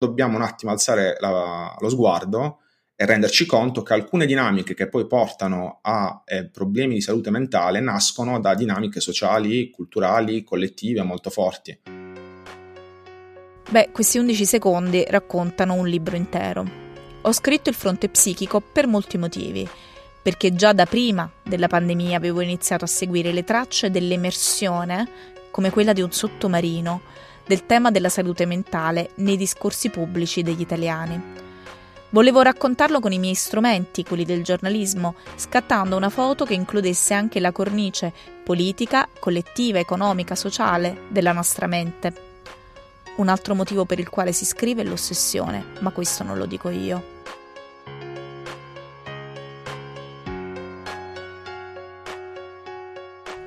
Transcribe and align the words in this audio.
dobbiamo 0.00 0.36
un 0.36 0.42
attimo 0.42 0.72
alzare 0.72 1.18
la, 1.20 1.76
lo 1.78 1.88
sguardo 1.90 2.60
e 2.96 3.04
renderci 3.04 3.44
conto 3.44 3.82
che 3.82 3.92
alcune 3.92 4.24
dinamiche 4.24 4.72
che 4.72 4.88
poi 4.88 5.06
portano 5.06 5.80
a 5.82 6.22
eh, 6.24 6.48
problemi 6.48 6.94
di 6.94 7.02
salute 7.02 7.30
mentale 7.30 7.80
nascono 7.80 8.40
da 8.40 8.54
dinamiche 8.54 8.98
sociali, 8.98 9.70
culturali, 9.70 10.42
collettive 10.42 11.02
molto 11.02 11.28
forti. 11.28 11.78
Beh, 13.70 13.90
questi 13.92 14.16
11 14.16 14.44
secondi 14.46 15.04
raccontano 15.06 15.74
un 15.74 15.86
libro 15.86 16.16
intero. 16.16 16.64
Ho 17.20 17.32
scritto 17.32 17.68
il 17.68 17.74
fronte 17.74 18.08
psichico 18.08 18.60
per 18.60 18.86
molti 18.86 19.18
motivi, 19.18 19.68
perché 20.22 20.54
già 20.54 20.72
da 20.72 20.86
prima 20.86 21.30
della 21.44 21.68
pandemia 21.68 22.16
avevo 22.16 22.40
iniziato 22.40 22.84
a 22.84 22.88
seguire 22.88 23.32
le 23.32 23.44
tracce 23.44 23.90
dell'emersione, 23.90 25.08
come 25.50 25.70
quella 25.70 25.92
di 25.92 26.00
un 26.00 26.10
sottomarino, 26.10 27.02
del 27.50 27.66
tema 27.66 27.90
della 27.90 28.08
salute 28.08 28.46
mentale 28.46 29.10
nei 29.16 29.36
discorsi 29.36 29.88
pubblici 29.88 30.44
degli 30.44 30.60
italiani. 30.60 31.20
Volevo 32.10 32.42
raccontarlo 32.42 33.00
con 33.00 33.10
i 33.10 33.18
miei 33.18 33.34
strumenti, 33.34 34.04
quelli 34.04 34.24
del 34.24 34.44
giornalismo, 34.44 35.16
scattando 35.34 35.96
una 35.96 36.10
foto 36.10 36.44
che 36.44 36.54
includesse 36.54 37.12
anche 37.12 37.40
la 37.40 37.50
cornice 37.50 38.12
politica, 38.44 39.08
collettiva, 39.18 39.80
economica, 39.80 40.36
sociale 40.36 41.06
della 41.08 41.32
nostra 41.32 41.66
mente. 41.66 42.12
Un 43.16 43.26
altro 43.26 43.56
motivo 43.56 43.84
per 43.84 43.98
il 43.98 44.08
quale 44.08 44.30
si 44.30 44.44
scrive 44.44 44.82
è 44.82 44.84
l'ossessione, 44.84 45.72
ma 45.80 45.90
questo 45.90 46.22
non 46.22 46.38
lo 46.38 46.46
dico 46.46 46.68
io. 46.68 47.19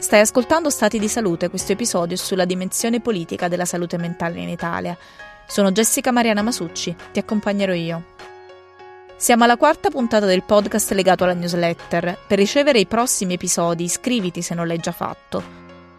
Stai 0.03 0.19
ascoltando 0.19 0.69
Stati 0.69 0.99
di 0.99 1.07
Salute, 1.07 1.49
questo 1.49 1.71
episodio 1.71 2.17
sulla 2.17 2.43
dimensione 2.43 2.99
politica 2.99 3.47
della 3.47 3.63
salute 3.63 3.97
mentale 3.97 4.41
in 4.41 4.49
Italia. 4.49 4.97
Sono 5.47 5.71
Jessica 5.71 6.11
Mariana 6.11 6.41
Masucci, 6.41 6.93
ti 7.13 7.19
accompagnerò 7.19 7.71
io. 7.71 8.03
Siamo 9.15 9.45
alla 9.45 9.55
quarta 9.55 9.89
puntata 9.89 10.25
del 10.25 10.43
podcast 10.43 10.91
legato 10.91 11.23
alla 11.23 11.33
newsletter. 11.33 12.17
Per 12.27 12.37
ricevere 12.37 12.79
i 12.79 12.85
prossimi 12.85 13.35
episodi 13.35 13.85
iscriviti 13.85 14.41
se 14.41 14.53
non 14.53 14.67
l'hai 14.67 14.79
già 14.79 14.91
fatto. 14.91 15.41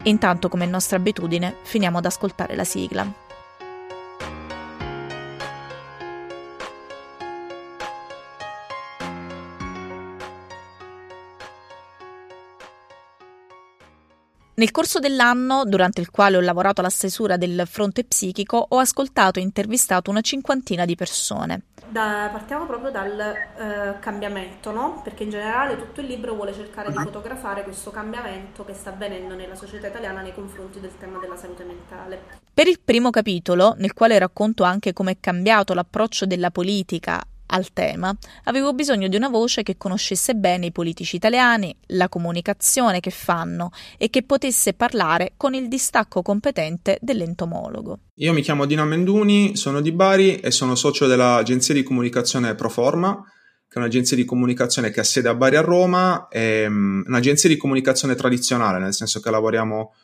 Intanto, 0.02 0.50
come 0.50 0.66
nostra 0.66 0.98
abitudine, 0.98 1.56
finiamo 1.62 1.96
ad 1.96 2.04
ascoltare 2.04 2.54
la 2.54 2.64
sigla. 2.64 3.23
Nel 14.56 14.70
corso 14.70 15.00
dell'anno, 15.00 15.64
durante 15.64 16.00
il 16.00 16.10
quale 16.10 16.36
ho 16.36 16.40
lavorato 16.40 16.80
alla 16.80 16.88
stesura 16.88 17.36
del 17.36 17.64
fronte 17.66 18.04
psichico, 18.04 18.64
ho 18.68 18.78
ascoltato 18.78 19.40
e 19.40 19.42
intervistato 19.42 20.10
una 20.10 20.20
cinquantina 20.20 20.84
di 20.84 20.94
persone. 20.94 21.62
Da, 21.88 22.28
partiamo 22.30 22.64
proprio 22.64 22.92
dal 22.92 23.18
eh, 23.18 23.98
cambiamento, 23.98 24.70
no? 24.70 25.00
Perché 25.02 25.24
in 25.24 25.30
generale 25.30 25.76
tutto 25.76 26.00
il 26.00 26.06
libro 26.06 26.34
vuole 26.34 26.54
cercare 26.54 26.92
di 26.92 26.98
fotografare 26.98 27.64
questo 27.64 27.90
cambiamento 27.90 28.64
che 28.64 28.74
sta 28.74 28.90
avvenendo 28.90 29.34
nella 29.34 29.56
società 29.56 29.88
italiana 29.88 30.20
nei 30.20 30.32
confronti 30.32 30.78
del 30.78 30.96
tema 30.98 31.18
della 31.18 31.36
salute 31.36 31.64
mentale. 31.64 32.22
Per 32.54 32.68
il 32.68 32.78
primo 32.78 33.10
capitolo, 33.10 33.74
nel 33.78 33.92
quale 33.92 34.18
racconto 34.18 34.62
anche 34.62 34.92
come 34.92 35.12
è 35.12 35.16
cambiato 35.18 35.74
l'approccio 35.74 36.26
della 36.26 36.52
politica 36.52 37.20
al 37.46 37.72
tema, 37.72 38.16
avevo 38.44 38.72
bisogno 38.72 39.08
di 39.08 39.16
una 39.16 39.28
voce 39.28 39.62
che 39.62 39.76
conoscesse 39.76 40.34
bene 40.34 40.66
i 40.66 40.72
politici 40.72 41.16
italiani, 41.16 41.74
la 41.88 42.08
comunicazione 42.08 43.00
che 43.00 43.10
fanno 43.10 43.70
e 43.98 44.10
che 44.10 44.22
potesse 44.22 44.72
parlare 44.74 45.34
con 45.36 45.54
il 45.54 45.68
distacco 45.68 46.22
competente 46.22 46.98
dell'entomologo. 47.00 47.98
Io 48.16 48.32
mi 48.32 48.42
chiamo 48.42 48.64
Dino 48.64 48.84
Menduni, 48.84 49.56
sono 49.56 49.80
di 49.80 49.92
Bari 49.92 50.36
e 50.36 50.50
sono 50.50 50.74
socio 50.74 51.06
dell'agenzia 51.06 51.74
di 51.74 51.82
comunicazione 51.82 52.54
Proforma, 52.54 53.22
che 53.68 53.74
è 53.74 53.78
un'agenzia 53.78 54.16
di 54.16 54.24
comunicazione 54.24 54.90
che 54.90 55.00
ha 55.00 55.04
sede 55.04 55.28
a 55.28 55.34
Bari 55.34 55.56
a 55.56 55.60
Roma, 55.60 56.28
è 56.28 56.68
mm, 56.68 57.02
un'agenzia 57.06 57.48
di 57.48 57.56
comunicazione 57.56 58.14
tradizionale, 58.14 58.78
nel 58.78 58.94
senso 58.94 59.20
che 59.20 59.30
lavoriamo 59.30 59.94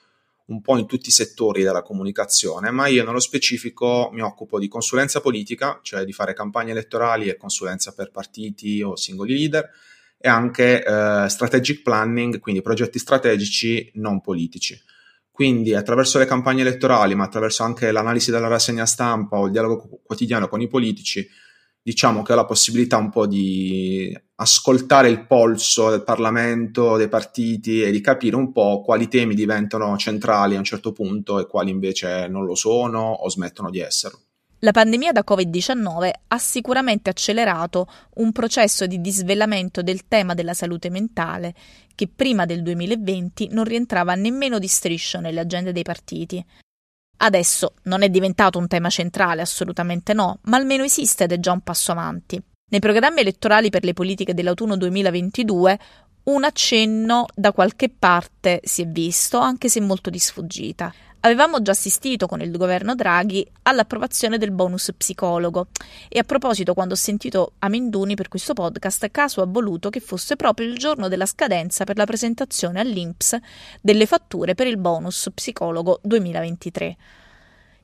un 0.50 0.60
po' 0.60 0.76
in 0.76 0.86
tutti 0.86 1.08
i 1.08 1.12
settori 1.12 1.62
della 1.62 1.82
comunicazione, 1.82 2.70
ma 2.70 2.86
io 2.88 3.04
nello 3.04 3.20
specifico 3.20 4.10
mi 4.12 4.20
occupo 4.20 4.58
di 4.58 4.68
consulenza 4.68 5.20
politica, 5.20 5.78
cioè 5.82 6.04
di 6.04 6.12
fare 6.12 6.34
campagne 6.34 6.72
elettorali 6.72 7.28
e 7.28 7.36
consulenza 7.36 7.92
per 7.92 8.10
partiti 8.10 8.82
o 8.82 8.96
singoli 8.96 9.36
leader, 9.36 9.70
e 10.18 10.28
anche 10.28 10.84
eh, 10.84 11.28
strategic 11.28 11.82
planning, 11.82 12.40
quindi 12.40 12.62
progetti 12.62 12.98
strategici 12.98 13.90
non 13.94 14.20
politici. 14.20 14.78
Quindi 15.30 15.74
attraverso 15.74 16.18
le 16.18 16.26
campagne 16.26 16.60
elettorali, 16.60 17.14
ma 17.14 17.24
attraverso 17.24 17.62
anche 17.62 17.90
l'analisi 17.92 18.30
della 18.30 18.48
rassegna 18.48 18.84
stampa 18.84 19.38
o 19.38 19.46
il 19.46 19.52
dialogo 19.52 20.00
quotidiano 20.04 20.48
con 20.48 20.60
i 20.60 20.68
politici, 20.68 21.26
diciamo 21.82 22.22
che 22.22 22.32
ho 22.32 22.36
la 22.36 22.44
possibilità 22.44 22.96
un 22.96 23.10
po' 23.10 23.26
di 23.26 24.16
ascoltare 24.36 25.08
il 25.08 25.26
polso 25.26 25.90
del 25.90 26.04
Parlamento, 26.04 26.96
dei 26.96 27.08
partiti 27.08 27.82
e 27.82 27.90
di 27.90 28.00
capire 28.00 28.36
un 28.36 28.52
po' 28.52 28.82
quali 28.82 29.08
temi 29.08 29.34
diventano 29.34 29.96
centrali 29.96 30.54
a 30.54 30.58
un 30.58 30.64
certo 30.64 30.92
punto 30.92 31.38
e 31.38 31.46
quali 31.46 31.70
invece 31.70 32.28
non 32.28 32.44
lo 32.44 32.54
sono 32.54 33.10
o 33.10 33.28
smettono 33.28 33.70
di 33.70 33.80
esserlo. 33.80 34.20
La 34.62 34.72
pandemia 34.72 35.12
da 35.12 35.24
Covid-19 35.26 36.10
ha 36.28 36.38
sicuramente 36.38 37.08
accelerato 37.08 37.86
un 38.16 38.30
processo 38.30 38.86
di 38.86 39.00
disvelamento 39.00 39.82
del 39.82 40.06
tema 40.06 40.34
della 40.34 40.52
salute 40.52 40.90
mentale 40.90 41.54
che 41.94 42.08
prima 42.14 42.44
del 42.44 42.62
2020 42.62 43.48
non 43.52 43.64
rientrava 43.64 44.14
nemmeno 44.14 44.58
di 44.58 44.66
striscio 44.66 45.18
nelle 45.18 45.40
agende 45.40 45.72
dei 45.72 45.82
partiti. 45.82 46.44
Adesso 47.22 47.74
non 47.84 48.02
è 48.02 48.08
diventato 48.08 48.58
un 48.58 48.66
tema 48.66 48.88
centrale, 48.88 49.42
assolutamente 49.42 50.14
no, 50.14 50.38
ma 50.44 50.56
almeno 50.56 50.84
esiste 50.84 51.24
ed 51.24 51.32
è 51.32 51.38
già 51.38 51.52
un 51.52 51.60
passo 51.60 51.92
avanti. 51.92 52.42
Nei 52.70 52.80
programmi 52.80 53.20
elettorali 53.20 53.68
per 53.68 53.84
le 53.84 53.92
politiche 53.92 54.32
dell'autunno 54.32 54.76
2022 54.76 55.78
un 56.22 56.44
accenno 56.44 57.26
da 57.34 57.52
qualche 57.52 57.90
parte 57.90 58.60
si 58.62 58.82
è 58.82 58.86
visto, 58.86 59.38
anche 59.38 59.68
se 59.68 59.80
molto 59.80 60.08
di 60.08 60.18
sfuggita. 60.18 60.92
Avevamo 61.22 61.60
già 61.60 61.72
assistito 61.72 62.26
con 62.26 62.40
il 62.40 62.50
governo 62.50 62.94
Draghi 62.94 63.46
all'approvazione 63.62 64.38
del 64.38 64.52
bonus 64.52 64.90
psicologo 64.96 65.66
e 66.08 66.18
a 66.18 66.24
proposito 66.24 66.72
quando 66.72 66.94
ho 66.94 66.96
sentito 66.96 67.52
Amenduni 67.58 68.14
per 68.14 68.28
questo 68.28 68.54
podcast 68.54 69.10
caso 69.10 69.42
ha 69.42 69.46
voluto 69.46 69.90
che 69.90 70.00
fosse 70.00 70.36
proprio 70.36 70.66
il 70.66 70.78
giorno 70.78 71.08
della 71.08 71.26
scadenza 71.26 71.84
per 71.84 71.98
la 71.98 72.06
presentazione 72.06 72.80
all'INPS 72.80 73.36
delle 73.82 74.06
fatture 74.06 74.54
per 74.54 74.66
il 74.66 74.78
bonus 74.78 75.28
psicologo 75.34 76.00
2023. 76.02 76.96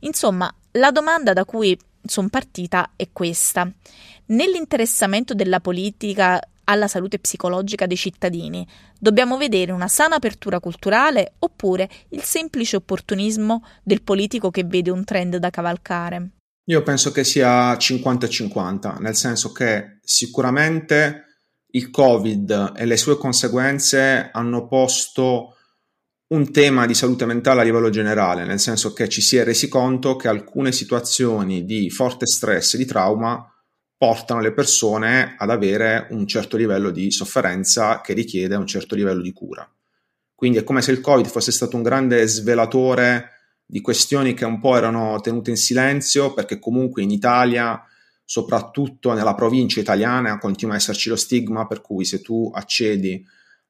Insomma, 0.01 0.53
la 0.73 0.91
domanda 0.91 1.35
da 1.35 1.45
cui 1.45 1.79
sono 2.05 2.29
partita 2.31 2.93
è 2.97 3.09
questa. 3.13 3.71
Nell'interessamento 4.27 5.35
della 5.35 5.61
politica 5.61 6.41
alla 6.67 6.89
salute 6.89 7.19
psicologica 7.19 7.87
dei 7.87 7.97
cittadini, 7.97 8.67
dobbiamo 8.99 9.37
vedere 9.37 9.73
una 9.73 9.89
sana 9.89 10.17
apertura 10.17 10.61
culturale 10.61 11.35
oppure 11.41 11.89
il 12.11 12.23
semplice 12.23 12.77
opportunismo 12.77 13.65
del 13.83 14.03
politico 14.03 14.51
che 14.51 14.65
vede 14.65 14.91
un 14.91 15.05
trend 15.05 15.37
da 15.37 15.51
cavalcare? 15.51 16.31
Io 16.69 16.83
penso 16.83 17.13
che 17.13 17.25
sia 17.25 17.75
50-50, 17.75 18.99
nel 18.99 19.15
senso 19.15 19.53
che 19.53 19.99
sicuramente 20.03 21.25
il 21.71 21.91
Covid 21.91 22.73
e 22.77 22.85
le 22.87 22.97
sue 22.97 23.17
conseguenze 23.17 24.31
hanno 24.33 24.67
posto 24.67 25.57
un 26.29 26.51
tema 26.51 26.87
di 26.87 26.95
salute 26.95 27.25
mentale 27.25 27.61
a 27.61 27.65
livello 27.65 27.91
generale, 27.91 28.45
nel 28.45 28.59
senso 28.59 28.93
che 28.93 29.09
ci 29.09 29.21
si 29.21 29.37
è 29.37 29.45
resi 29.45 29.69
conto 29.69 30.17
che 30.17 30.27
alcune 30.27 30.73
situazioni 30.73 31.65
di 31.65 31.89
forte 31.89 32.27
stress 32.27 32.75
e 32.75 32.79
di 32.79 32.85
trauma 32.85 33.49
portano 33.97 34.41
le 34.41 34.53
persone 34.53 35.35
ad 35.39 35.51
avere 35.51 36.07
un 36.11 36.27
certo 36.27 36.57
livello 36.57 36.91
di 36.91 37.11
sofferenza 37.11 38.01
che 38.03 38.13
richiede 38.13 38.55
un 38.55 38.67
certo 38.67 38.95
livello 38.95 39.23
di 39.23 39.33
cura. 39.33 39.69
Quindi 40.35 40.59
è 40.59 40.65
come 40.65 40.83
se 40.83 40.93
il 40.93 41.01
Covid 41.01 41.27
fosse 41.27 41.51
stato 41.51 41.77
un 41.77 41.83
grande 41.83 42.27
svelatore 42.27 43.31
di 43.65 43.81
questioni 43.81 44.35
che 44.35 44.45
un 44.45 44.61
po' 44.61 44.77
erano 44.77 45.19
tenute 45.21 45.51
in 45.51 45.57
silenzio, 45.57 46.35
perché 46.35 46.59
comunque 46.59 47.03
in 47.03 47.11
Italia, 47.11 47.83
soprattutto 48.23 49.15
nella 49.15 49.35
provincia 49.35 49.81
italiana, 49.81 50.39
continua 50.39 50.75
a 50.75 50.77
esserci 50.77 51.09
lo 51.09 51.17
stigma 51.17 51.67
per 51.67 51.81
cui 51.81 52.05
se 52.05 52.21
tu 52.21 52.51
accedi 52.55 53.27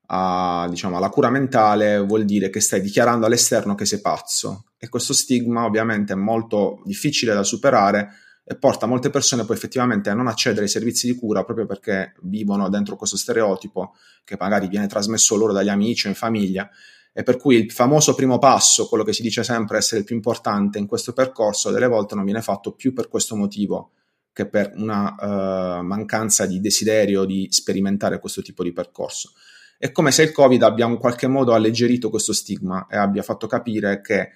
a, 0.09 0.67
diciamo, 0.69 0.97
alla 0.97 1.09
cura 1.09 1.31
mentale 1.31 1.99
vuol 2.01 2.25
dire 2.25 2.51
che 2.51 2.61
stai 2.61 2.81
dichiarando 2.81 3.27
all'esterno 3.27 3.77
che 3.77 3.87
sei 3.87 4.01
pazzo. 4.01 4.65
E 4.77 4.89
questo 4.89 5.13
stigma 5.13 5.65
ovviamente 5.65 6.15
è 6.15 6.17
molto 6.17 6.83
difficile 6.85 7.33
da 7.33 7.45
superare 7.45 8.11
porta 8.55 8.87
molte 8.87 9.11
persone 9.11 9.45
poi 9.45 9.57
effettivamente 9.57 10.09
a 10.09 10.15
non 10.15 10.29
accedere 10.29 10.63
ai 10.63 10.69
servizi 10.69 11.07
di 11.07 11.17
cura 11.17 11.45
proprio 11.45 11.67
perché 11.67 12.15
vivono 12.23 12.69
dentro 12.69 12.95
questo 12.95 13.17
stereotipo 13.17 13.95
che 14.25 14.37
magari 14.39 14.69
viene 14.69 14.87
trasmesso 14.87 15.35
loro 15.35 15.53
dagli 15.53 15.69
amici 15.69 16.07
o 16.07 16.11
in 16.11 16.15
famiglia 16.15 16.71
e 17.19 17.23
per 17.23 17.39
cui 17.39 17.57
il 17.57 17.73
famoso 17.73 18.15
primo 18.15 18.39
passo, 18.39 18.89
quello 18.89 19.03
che 19.03 19.15
si 19.15 19.23
dice 19.23 19.43
sempre 19.43 19.79
essere 19.79 20.01
il 20.01 20.07
più 20.07 20.15
importante 20.15 20.79
in 20.79 20.87
questo 20.87 21.15
percorso, 21.15 21.71
delle 21.71 21.87
volte 21.87 22.15
non 22.15 22.25
viene 22.25 22.43
fatto 22.43 22.73
più 22.73 22.93
per 22.93 23.09
questo 23.09 23.35
motivo 23.35 23.93
che 24.35 24.47
per 24.47 24.73
una 24.75 25.15
uh, 25.19 25.83
mancanza 25.83 26.45
di 26.45 26.61
desiderio 26.61 27.25
di 27.25 27.47
sperimentare 27.51 28.21
questo 28.21 28.43
tipo 28.43 28.63
di 28.63 28.75
percorso. 28.75 29.33
È 29.79 29.91
come 29.93 30.11
se 30.11 30.25
il 30.25 30.33
Covid 30.33 30.63
abbia 30.63 30.87
in 30.87 30.99
qualche 30.99 31.27
modo 31.27 31.55
alleggerito 31.55 32.11
questo 32.11 32.35
stigma 32.35 32.87
e 32.87 32.99
abbia 32.99 33.23
fatto 33.23 33.47
capire 33.47 34.03
che 34.03 34.33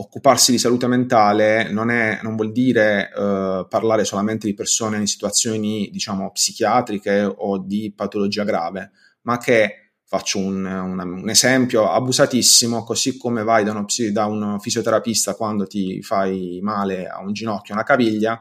occuparsi 0.00 0.50
di 0.50 0.58
salute 0.58 0.86
mentale 0.86 1.70
non, 1.70 1.90
è, 1.90 2.20
non 2.22 2.34
vuol 2.34 2.52
dire 2.52 3.10
uh, 3.14 3.68
parlare 3.68 4.04
solamente 4.04 4.46
di 4.46 4.54
persone 4.54 4.96
in 4.96 5.06
situazioni, 5.06 5.90
diciamo, 5.92 6.30
psichiatriche 6.30 7.22
o 7.22 7.58
di 7.58 7.92
patologia 7.94 8.44
grave, 8.44 8.92
ma 9.22 9.36
che 9.36 9.92
faccio 10.04 10.38
un, 10.38 10.64
un, 10.64 10.98
un 10.98 11.28
esempio 11.28 11.90
abusatissimo, 11.90 12.82
così 12.82 13.18
come 13.18 13.44
vai 13.44 13.62
da, 13.62 13.72
uno, 13.72 13.84
da 14.10 14.24
un 14.24 14.58
fisioterapista 14.58 15.34
quando 15.34 15.66
ti 15.66 16.02
fai 16.02 16.58
male 16.62 17.06
a 17.06 17.20
un 17.20 17.32
ginocchio, 17.32 17.74
una 17.74 17.84
caviglia, 17.84 18.40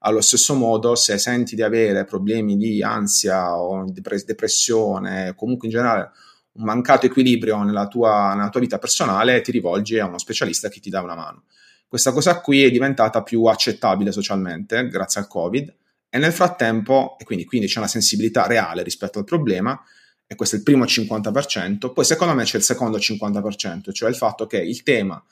allo 0.00 0.20
stesso 0.20 0.54
modo, 0.54 0.94
se 0.94 1.18
senti 1.18 1.54
di 1.54 1.62
avere 1.62 2.04
problemi 2.04 2.56
di 2.56 2.82
ansia 2.82 3.56
o 3.56 3.84
depressione, 3.92 5.34
comunque 5.36 5.68
in 5.68 5.72
generale 5.72 6.10
un 6.56 6.64
mancato 6.64 7.06
equilibrio 7.06 7.62
nella 7.62 7.86
tua, 7.88 8.34
nella 8.34 8.48
tua 8.48 8.60
vita 8.60 8.78
personale, 8.78 9.40
ti 9.40 9.50
rivolgi 9.50 9.98
a 9.98 10.06
uno 10.06 10.18
specialista 10.18 10.68
che 10.68 10.80
ti 10.80 10.90
dà 10.90 11.02
una 11.02 11.14
mano. 11.14 11.44
Questa 11.88 12.12
cosa 12.12 12.40
qui 12.40 12.64
è 12.64 12.70
diventata 12.70 13.22
più 13.22 13.44
accettabile 13.44 14.12
socialmente 14.12 14.88
grazie 14.88 15.20
al 15.20 15.28
Covid 15.28 15.74
e 16.08 16.18
nel 16.18 16.32
frattempo, 16.32 17.16
e 17.18 17.24
quindi, 17.24 17.44
quindi 17.44 17.66
c'è 17.66 17.78
una 17.78 17.88
sensibilità 17.88 18.46
reale 18.46 18.82
rispetto 18.82 19.18
al 19.18 19.24
problema, 19.24 19.80
e 20.26 20.34
questo 20.34 20.56
è 20.56 20.58
il 20.58 20.64
primo 20.64 20.84
50%, 20.84 21.92
poi 21.92 22.04
secondo 22.04 22.34
me 22.34 22.42
c'è 22.42 22.56
il 22.56 22.62
secondo 22.62 22.98
50%, 22.98 23.92
cioè 23.92 24.08
il 24.08 24.16
fatto 24.16 24.46
che 24.46 24.58
il 24.58 24.82
tema 24.82 25.22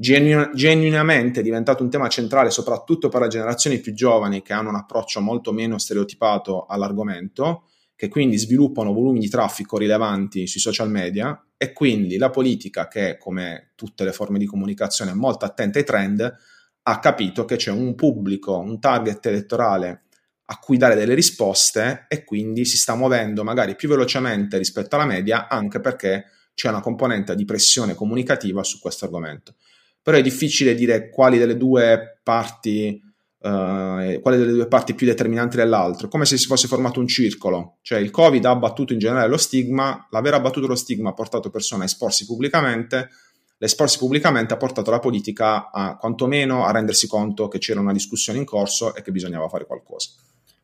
genu- 0.00 0.54
genuinamente 0.54 1.40
è 1.40 1.42
diventato 1.42 1.82
un 1.82 1.90
tema 1.90 2.08
centrale 2.08 2.50
soprattutto 2.50 3.08
per 3.08 3.22
le 3.22 3.28
generazioni 3.28 3.80
più 3.80 3.92
giovani 3.92 4.40
che 4.42 4.52
hanno 4.52 4.68
un 4.70 4.76
approccio 4.76 5.20
molto 5.20 5.52
meno 5.52 5.78
stereotipato 5.78 6.66
all'argomento, 6.66 7.69
che 8.00 8.08
quindi 8.08 8.38
sviluppano 8.38 8.94
volumi 8.94 9.18
di 9.18 9.28
traffico 9.28 9.76
rilevanti 9.76 10.46
sui 10.46 10.58
social 10.58 10.88
media 10.88 11.38
e 11.58 11.74
quindi 11.74 12.16
la 12.16 12.30
politica 12.30 12.88
che 12.88 13.18
come 13.18 13.72
tutte 13.74 14.04
le 14.04 14.12
forme 14.12 14.38
di 14.38 14.46
comunicazione 14.46 15.10
è 15.10 15.14
molto 15.14 15.44
attenta 15.44 15.78
ai 15.78 15.84
trend 15.84 16.36
ha 16.82 16.98
capito 16.98 17.44
che 17.44 17.56
c'è 17.56 17.70
un 17.70 17.94
pubblico, 17.94 18.56
un 18.56 18.80
target 18.80 19.26
elettorale 19.26 20.04
a 20.46 20.56
cui 20.56 20.78
dare 20.78 20.94
delle 20.94 21.12
risposte 21.12 22.06
e 22.08 22.24
quindi 22.24 22.64
si 22.64 22.78
sta 22.78 22.94
muovendo 22.94 23.44
magari 23.44 23.76
più 23.76 23.90
velocemente 23.90 24.56
rispetto 24.56 24.96
alla 24.96 25.04
media 25.04 25.46
anche 25.46 25.78
perché 25.78 26.24
c'è 26.54 26.70
una 26.70 26.80
componente 26.80 27.34
di 27.34 27.44
pressione 27.44 27.92
comunicativa 27.92 28.62
su 28.62 28.80
questo 28.80 29.04
argomento. 29.04 29.56
Però 30.00 30.16
è 30.16 30.22
difficile 30.22 30.74
dire 30.74 31.10
quali 31.10 31.36
delle 31.36 31.58
due 31.58 32.18
parti 32.22 32.98
Uh, 33.42 34.20
quale 34.20 34.36
delle 34.36 34.52
due 34.52 34.68
parti 34.68 34.92
è 34.92 34.94
più 34.94 35.06
determinante 35.06 35.56
dell'altro, 35.56 36.08
come 36.08 36.26
se 36.26 36.36
si 36.36 36.44
fosse 36.44 36.68
formato 36.68 37.00
un 37.00 37.08
circolo, 37.08 37.78
cioè 37.80 37.98
il 37.98 38.10
Covid 38.10 38.44
ha 38.44 38.50
abbattuto 38.50 38.92
in 38.92 38.98
generale 38.98 39.28
lo 39.28 39.38
stigma, 39.38 40.06
l'aver 40.10 40.34
abbattuto 40.34 40.66
lo 40.66 40.74
stigma 40.74 41.08
ha 41.08 41.14
portato 41.14 41.48
persone 41.48 41.84
a 41.84 41.86
esporsi 41.86 42.26
pubblicamente, 42.26 43.08
l'esporsi 43.56 43.96
pubblicamente 43.96 44.52
ha 44.52 44.58
portato 44.58 44.90
la 44.90 44.98
politica 44.98 45.70
a 45.70 45.96
quantomeno 45.96 46.66
a 46.66 46.70
rendersi 46.70 47.06
conto 47.06 47.48
che 47.48 47.58
c'era 47.58 47.80
una 47.80 47.92
discussione 47.92 48.38
in 48.38 48.44
corso 48.44 48.94
e 48.94 49.00
che 49.00 49.10
bisognava 49.10 49.48
fare 49.48 49.64
qualcosa. 49.64 50.10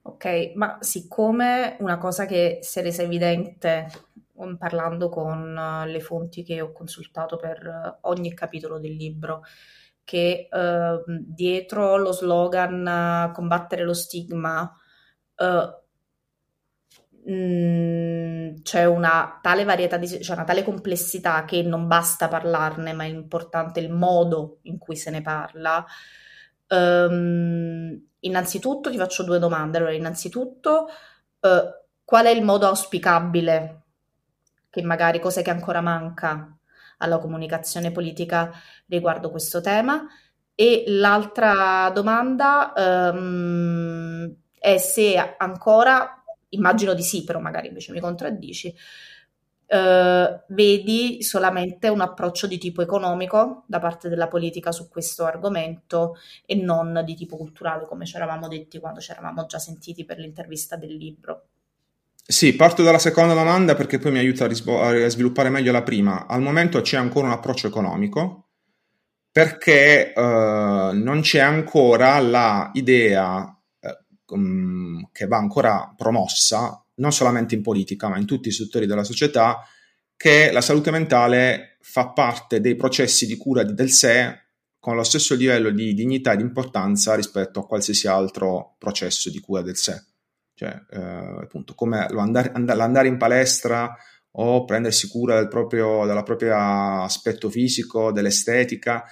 Ok, 0.02 0.52
ma 0.54 0.78
siccome 0.80 1.76
una 1.80 1.98
cosa 1.98 2.26
che 2.26 2.58
si 2.62 2.78
è 2.78 2.82
resa 2.82 3.02
evidente 3.02 3.90
um, 4.34 4.56
parlando 4.56 5.08
con 5.08 5.56
uh, 5.56 5.86
le 5.86 6.00
fonti 6.00 6.42
che 6.44 6.60
ho 6.60 6.72
consultato 6.72 7.36
per 7.36 7.96
uh, 8.02 8.08
ogni 8.08 8.32
capitolo 8.32 8.78
del 8.78 8.94
libro, 8.94 9.42
che 10.06 10.48
uh, 10.48 11.02
dietro 11.04 11.96
lo 11.96 12.12
slogan 12.12 13.28
uh, 13.28 13.32
combattere 13.32 13.82
lo 13.82 13.92
stigma 13.92 14.72
uh, 15.34 17.32
mh, 17.32 18.62
c'è 18.62 18.84
una 18.84 19.40
tale 19.42 19.64
varietà, 19.64 19.96
di, 19.96 20.06
c'è 20.06 20.32
una 20.32 20.44
tale 20.44 20.62
complessità 20.62 21.44
che 21.44 21.62
non 21.62 21.88
basta 21.88 22.28
parlarne, 22.28 22.92
ma 22.92 23.02
è 23.02 23.08
importante 23.08 23.80
il 23.80 23.90
modo 23.90 24.60
in 24.62 24.78
cui 24.78 24.94
se 24.96 25.10
ne 25.10 25.22
parla. 25.22 25.84
Um, 26.68 28.08
innanzitutto 28.20 28.90
ti 28.90 28.96
faccio 28.96 29.24
due 29.24 29.40
domande. 29.40 29.78
Allora, 29.78 29.92
innanzitutto, 29.92 30.86
qual 32.04 32.24
è 32.26 32.30
il 32.30 32.44
modo 32.44 32.66
auspicabile? 32.66 33.82
Che 34.70 34.82
magari 34.82 35.20
cos'è 35.20 35.42
che 35.42 35.50
ancora 35.50 35.80
manca 35.80 36.55
alla 36.98 37.18
comunicazione 37.18 37.92
politica 37.92 38.52
riguardo 38.86 39.30
questo 39.30 39.60
tema. 39.60 40.06
E 40.54 40.84
l'altra 40.86 41.90
domanda 41.92 42.72
um, 43.12 44.34
è 44.58 44.78
se 44.78 45.34
ancora, 45.36 46.24
immagino 46.50 46.94
di 46.94 47.02
sì, 47.02 47.24
però 47.24 47.40
magari 47.40 47.68
invece 47.68 47.92
mi 47.92 48.00
contraddici, 48.00 48.74
uh, 49.66 50.40
vedi 50.48 51.22
solamente 51.22 51.88
un 51.88 52.00
approccio 52.00 52.46
di 52.46 52.56
tipo 52.56 52.80
economico 52.80 53.64
da 53.66 53.78
parte 53.80 54.08
della 54.08 54.28
politica 54.28 54.72
su 54.72 54.88
questo 54.88 55.24
argomento 55.24 56.16
e 56.46 56.54
non 56.54 57.02
di 57.04 57.14
tipo 57.14 57.36
culturale, 57.36 57.86
come 57.86 58.06
ci 58.06 58.16
eravamo 58.16 58.48
detti 58.48 58.78
quando 58.78 59.00
ci 59.00 59.10
eravamo 59.10 59.44
già 59.46 59.58
sentiti 59.58 60.04
per 60.04 60.18
l'intervista 60.18 60.76
del 60.76 60.94
libro. 60.94 61.48
Sì, 62.28 62.56
parto 62.56 62.82
dalla 62.82 62.98
seconda 62.98 63.34
domanda 63.34 63.76
perché 63.76 63.98
poi 64.00 64.10
mi 64.10 64.18
aiuta 64.18 64.44
a, 64.44 64.48
risbo- 64.48 64.82
a 64.82 65.08
sviluppare 65.08 65.48
meglio 65.48 65.70
la 65.70 65.84
prima. 65.84 66.26
Al 66.26 66.42
momento 66.42 66.80
c'è 66.80 66.96
ancora 66.96 67.28
un 67.28 67.32
approccio 67.32 67.68
economico 67.68 68.48
perché 69.30 70.12
uh, 70.16 70.20
non 70.20 71.20
c'è 71.20 71.38
ancora 71.38 72.18
l'idea 72.72 73.56
um, 74.26 75.08
che 75.12 75.26
va 75.28 75.36
ancora 75.36 75.94
promossa, 75.96 76.84
non 76.94 77.12
solamente 77.12 77.54
in 77.54 77.62
politica, 77.62 78.08
ma 78.08 78.18
in 78.18 78.26
tutti 78.26 78.48
i 78.48 78.52
settori 78.52 78.86
della 78.86 79.04
società, 79.04 79.60
che 80.16 80.50
la 80.50 80.62
salute 80.62 80.90
mentale 80.90 81.76
fa 81.80 82.08
parte 82.08 82.60
dei 82.60 82.74
processi 82.74 83.26
di 83.26 83.36
cura 83.36 83.62
del 83.62 83.90
sé 83.90 84.46
con 84.80 84.96
lo 84.96 85.04
stesso 85.04 85.36
livello 85.36 85.70
di 85.70 85.94
dignità 85.94 86.32
e 86.32 86.38
di 86.38 86.42
importanza 86.42 87.14
rispetto 87.14 87.60
a 87.60 87.66
qualsiasi 87.66 88.08
altro 88.08 88.74
processo 88.78 89.30
di 89.30 89.38
cura 89.38 89.62
del 89.62 89.76
sé 89.76 90.02
cioè 90.56 90.74
eh, 90.90 90.98
appunto 91.42 91.74
come 91.74 92.06
andare, 92.06 92.50
andare, 92.54 93.08
in 93.08 93.18
palestra 93.18 93.94
o 94.38 94.64
prendersi 94.64 95.06
cura 95.06 95.36
del 95.36 95.48
proprio, 95.48 96.06
del 96.06 96.22
proprio 96.24 96.56
aspetto 96.56 97.50
fisico, 97.50 98.10
dell'estetica. 98.10 99.04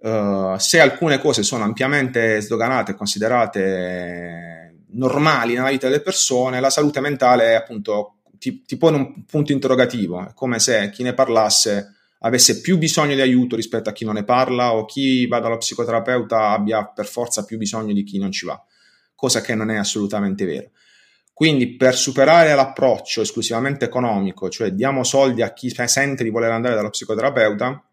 Uh, 0.00 0.56
se 0.58 0.78
alcune 0.78 1.18
cose 1.18 1.42
sono 1.42 1.64
ampiamente 1.64 2.40
sdoganate 2.40 2.92
e 2.92 2.94
considerate 2.94 4.84
normali 4.90 5.54
nella 5.54 5.70
vita 5.70 5.88
delle 5.88 6.02
persone, 6.02 6.60
la 6.60 6.70
salute 6.70 7.00
mentale 7.00 7.56
appunto 7.56 8.18
ti, 8.38 8.62
ti 8.62 8.76
pone 8.76 8.96
un 8.96 9.24
punto 9.24 9.52
interrogativo, 9.52 10.28
è 10.28 10.34
come 10.34 10.60
se 10.60 10.90
chi 10.90 11.02
ne 11.02 11.14
parlasse 11.14 11.94
avesse 12.20 12.60
più 12.60 12.78
bisogno 12.78 13.14
di 13.14 13.20
aiuto 13.20 13.56
rispetto 13.56 13.88
a 13.88 13.92
chi 13.92 14.04
non 14.04 14.14
ne 14.14 14.24
parla 14.24 14.74
o 14.74 14.84
chi 14.84 15.26
va 15.26 15.40
dallo 15.40 15.56
psicoterapeuta 15.56 16.50
abbia 16.50 16.84
per 16.86 17.06
forza 17.06 17.44
più 17.44 17.58
bisogno 17.58 17.92
di 17.92 18.04
chi 18.04 18.18
non 18.18 18.30
ci 18.30 18.46
va 18.46 18.62
cosa 19.18 19.40
che 19.40 19.56
non 19.56 19.68
è 19.68 19.76
assolutamente 19.76 20.44
vero. 20.44 20.70
Quindi 21.34 21.74
per 21.74 21.96
superare 21.96 22.54
l'approccio 22.54 23.20
esclusivamente 23.20 23.84
economico, 23.84 24.48
cioè 24.48 24.70
diamo 24.70 25.02
soldi 25.02 25.42
a 25.42 25.52
chi 25.52 25.70
sente 25.70 26.22
di 26.22 26.30
voler 26.30 26.52
andare 26.52 26.76
dallo 26.76 26.90
psicoterapeuta, 26.90 27.84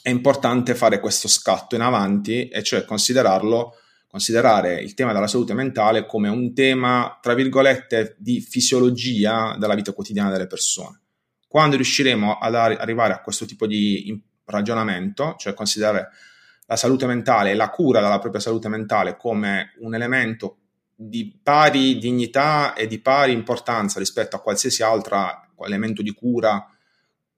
è 0.00 0.08
importante 0.08 0.76
fare 0.76 1.00
questo 1.00 1.26
scatto 1.26 1.74
in 1.74 1.80
avanti 1.80 2.46
e 2.46 2.62
cioè 2.62 2.84
considerarlo, 2.84 3.74
considerare 4.06 4.80
il 4.80 4.94
tema 4.94 5.12
della 5.12 5.26
salute 5.26 5.52
mentale 5.52 6.06
come 6.06 6.28
un 6.28 6.54
tema, 6.54 7.18
tra 7.20 7.34
virgolette, 7.34 8.14
di 8.18 8.40
fisiologia 8.40 9.56
della 9.58 9.74
vita 9.74 9.90
quotidiana 9.90 10.30
delle 10.30 10.46
persone. 10.46 11.00
Quando 11.48 11.74
riusciremo 11.74 12.38
ad 12.38 12.54
arrivare 12.54 13.14
a 13.14 13.20
questo 13.20 13.46
tipo 13.46 13.66
di 13.66 14.16
ragionamento, 14.44 15.34
cioè 15.38 15.54
considerare 15.54 16.10
la 16.66 16.76
salute 16.76 17.06
mentale 17.06 17.50
e 17.50 17.54
la 17.54 17.70
cura 17.70 18.00
della 18.00 18.18
propria 18.18 18.40
salute 18.40 18.68
mentale 18.68 19.16
come 19.16 19.74
un 19.80 19.94
elemento 19.94 20.58
di 20.94 21.36
pari 21.42 21.98
dignità 21.98 22.74
e 22.74 22.86
di 22.86 23.00
pari 23.00 23.32
importanza 23.32 23.98
rispetto 23.98 24.36
a 24.36 24.40
qualsiasi 24.40 24.82
altro 24.82 25.18
elemento 25.64 26.02
di 26.02 26.12
cura, 26.12 26.66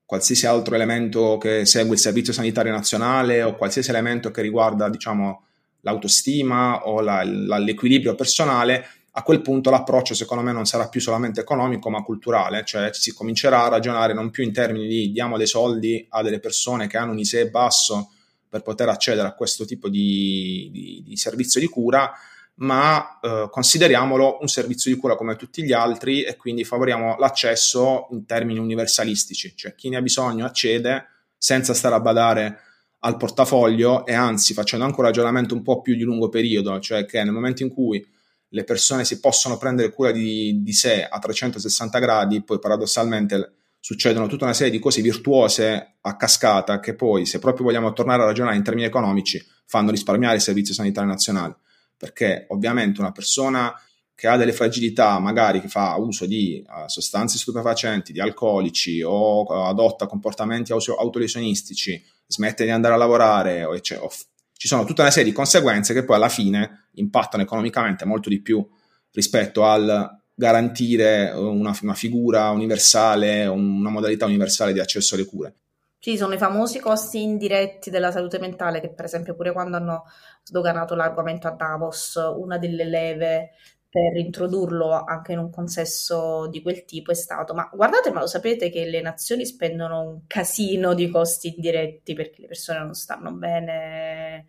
qualsiasi 0.04 0.46
altro 0.46 0.74
elemento 0.74 1.38
che 1.38 1.64
segue 1.64 1.94
il 1.94 2.00
Servizio 2.00 2.32
Sanitario 2.32 2.72
Nazionale 2.72 3.42
o 3.42 3.56
qualsiasi 3.56 3.90
elemento 3.90 4.30
che 4.30 4.42
riguarda, 4.42 4.88
diciamo, 4.88 5.44
l'autostima 5.80 6.86
o 6.86 7.00
la, 7.00 7.22
la, 7.24 7.58
l'equilibrio 7.58 8.14
personale, 8.14 8.86
a 9.16 9.22
quel 9.22 9.42
punto 9.42 9.70
l'approccio 9.70 10.14
secondo 10.14 10.42
me 10.42 10.52
non 10.52 10.64
sarà 10.64 10.88
più 10.88 11.00
solamente 11.00 11.40
economico 11.40 11.88
ma 11.88 12.02
culturale, 12.02 12.64
cioè 12.64 12.90
si 12.92 13.14
comincerà 13.14 13.64
a 13.64 13.68
ragionare 13.68 14.12
non 14.12 14.30
più 14.30 14.42
in 14.42 14.52
termini 14.52 14.88
di 14.88 15.12
diamo 15.12 15.36
dei 15.36 15.46
soldi 15.46 16.04
a 16.10 16.22
delle 16.22 16.40
persone 16.40 16.88
che 16.88 16.96
hanno 16.96 17.12
un 17.12 17.18
ISE 17.18 17.48
basso 17.48 18.13
per 18.54 18.62
poter 18.62 18.88
accedere 18.88 19.26
a 19.26 19.34
questo 19.34 19.64
tipo 19.64 19.88
di, 19.88 20.68
di, 20.70 21.02
di 21.04 21.16
servizio 21.16 21.58
di 21.58 21.66
cura, 21.66 22.12
ma 22.58 23.18
eh, 23.20 23.48
consideriamolo 23.50 24.38
un 24.42 24.46
servizio 24.46 24.94
di 24.94 25.00
cura 25.00 25.16
come 25.16 25.34
tutti 25.34 25.64
gli 25.64 25.72
altri 25.72 26.22
e 26.22 26.36
quindi 26.36 26.62
favoriamo 26.62 27.16
l'accesso 27.18 28.06
in 28.12 28.24
termini 28.26 28.60
universalistici, 28.60 29.54
cioè 29.56 29.74
chi 29.74 29.88
ne 29.88 29.96
ha 29.96 30.02
bisogno 30.02 30.44
accede 30.44 31.06
senza 31.36 31.74
stare 31.74 31.96
a 31.96 32.00
badare 32.00 32.60
al 33.00 33.16
portafoglio 33.16 34.06
e 34.06 34.14
anzi 34.14 34.54
facendo 34.54 34.84
anche 34.84 35.00
un 35.00 35.06
ragionamento 35.06 35.52
un 35.56 35.62
po' 35.62 35.80
più 35.80 35.96
di 35.96 36.04
lungo 36.04 36.28
periodo, 36.28 36.78
cioè 36.78 37.04
che 37.06 37.24
nel 37.24 37.32
momento 37.32 37.64
in 37.64 37.70
cui 37.70 38.06
le 38.50 38.62
persone 38.62 39.04
si 39.04 39.18
possono 39.18 39.56
prendere 39.56 39.90
cura 39.90 40.12
di, 40.12 40.62
di 40.62 40.72
sé 40.72 41.02
a 41.02 41.18
360 41.18 41.98
gradi, 41.98 42.40
poi 42.44 42.60
paradossalmente 42.60 43.52
succedono 43.84 44.28
tutta 44.28 44.46
una 44.46 44.54
serie 44.54 44.72
di 44.72 44.78
cose 44.78 45.02
virtuose 45.02 45.96
a 46.00 46.16
cascata 46.16 46.80
che 46.80 46.94
poi, 46.94 47.26
se 47.26 47.38
proprio 47.38 47.66
vogliamo 47.66 47.92
tornare 47.92 48.22
a 48.22 48.24
ragionare 48.24 48.56
in 48.56 48.62
termini 48.62 48.86
economici, 48.86 49.44
fanno 49.66 49.90
risparmiare 49.90 50.36
il 50.36 50.40
Servizio 50.40 50.72
Sanitario 50.72 51.10
Nazionale. 51.10 51.56
Perché 51.94 52.46
ovviamente 52.48 53.00
una 53.00 53.12
persona 53.12 53.78
che 54.14 54.26
ha 54.26 54.38
delle 54.38 54.54
fragilità, 54.54 55.18
magari 55.18 55.60
che 55.60 55.68
fa 55.68 55.96
uso 55.96 56.24
di 56.24 56.64
uh, 56.66 56.88
sostanze 56.88 57.36
stupefacenti, 57.36 58.14
di 58.14 58.20
alcolici 58.20 59.02
o 59.02 59.42
uh, 59.42 59.66
adotta 59.68 60.06
comportamenti 60.06 60.72
auto- 60.72 60.96
autolesionistici, 60.96 62.02
smette 62.26 62.64
di 62.64 62.70
andare 62.70 62.94
a 62.94 62.96
lavorare, 62.96 63.64
o, 63.64 63.76
f- 63.76 64.24
ci 64.54 64.66
sono 64.66 64.86
tutta 64.86 65.02
una 65.02 65.10
serie 65.10 65.28
di 65.28 65.36
conseguenze 65.36 65.92
che 65.92 66.04
poi 66.04 66.16
alla 66.16 66.30
fine 66.30 66.88
impattano 66.92 67.42
economicamente 67.42 68.06
molto 68.06 68.30
di 68.30 68.40
più 68.40 68.66
rispetto 69.10 69.62
al 69.62 70.22
garantire 70.34 71.30
una, 71.30 71.76
una 71.82 71.94
figura 71.94 72.50
universale, 72.50 73.46
una 73.46 73.90
modalità 73.90 74.26
universale 74.26 74.72
di 74.72 74.80
accesso 74.80 75.14
alle 75.14 75.26
cure. 75.26 75.54
Ci 75.98 76.18
sono 76.18 76.34
i 76.34 76.38
famosi 76.38 76.80
costi 76.80 77.22
indiretti 77.22 77.88
della 77.88 78.10
salute 78.10 78.38
mentale 78.38 78.80
che 78.80 78.92
per 78.92 79.06
esempio 79.06 79.34
pure 79.34 79.52
quando 79.52 79.78
hanno 79.78 80.04
sdoganato 80.42 80.94
l'argomento 80.94 81.48
a 81.48 81.52
Davos, 81.52 82.20
una 82.36 82.58
delle 82.58 82.84
leve 82.84 83.52
per 83.88 84.16
introdurlo 84.16 85.04
anche 85.04 85.32
in 85.32 85.38
un 85.38 85.50
consesso 85.50 86.48
di 86.48 86.60
quel 86.60 86.84
tipo 86.84 87.12
è 87.12 87.14
stato, 87.14 87.54
ma 87.54 87.70
guardate, 87.72 88.10
ma 88.10 88.20
lo 88.20 88.26
sapete 88.26 88.68
che 88.68 88.84
le 88.86 89.00
nazioni 89.00 89.46
spendono 89.46 90.00
un 90.02 90.26
casino 90.26 90.94
di 90.94 91.08
costi 91.08 91.54
indiretti 91.54 92.12
perché 92.12 92.40
le 92.40 92.48
persone 92.48 92.80
non 92.80 92.94
stanno 92.94 93.32
bene 93.32 94.46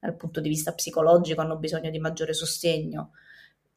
dal 0.00 0.16
punto 0.16 0.40
di 0.40 0.48
vista 0.48 0.74
psicologico, 0.74 1.40
hanno 1.40 1.56
bisogno 1.56 1.88
di 1.88 2.00
maggiore 2.00 2.34
sostegno. 2.34 3.12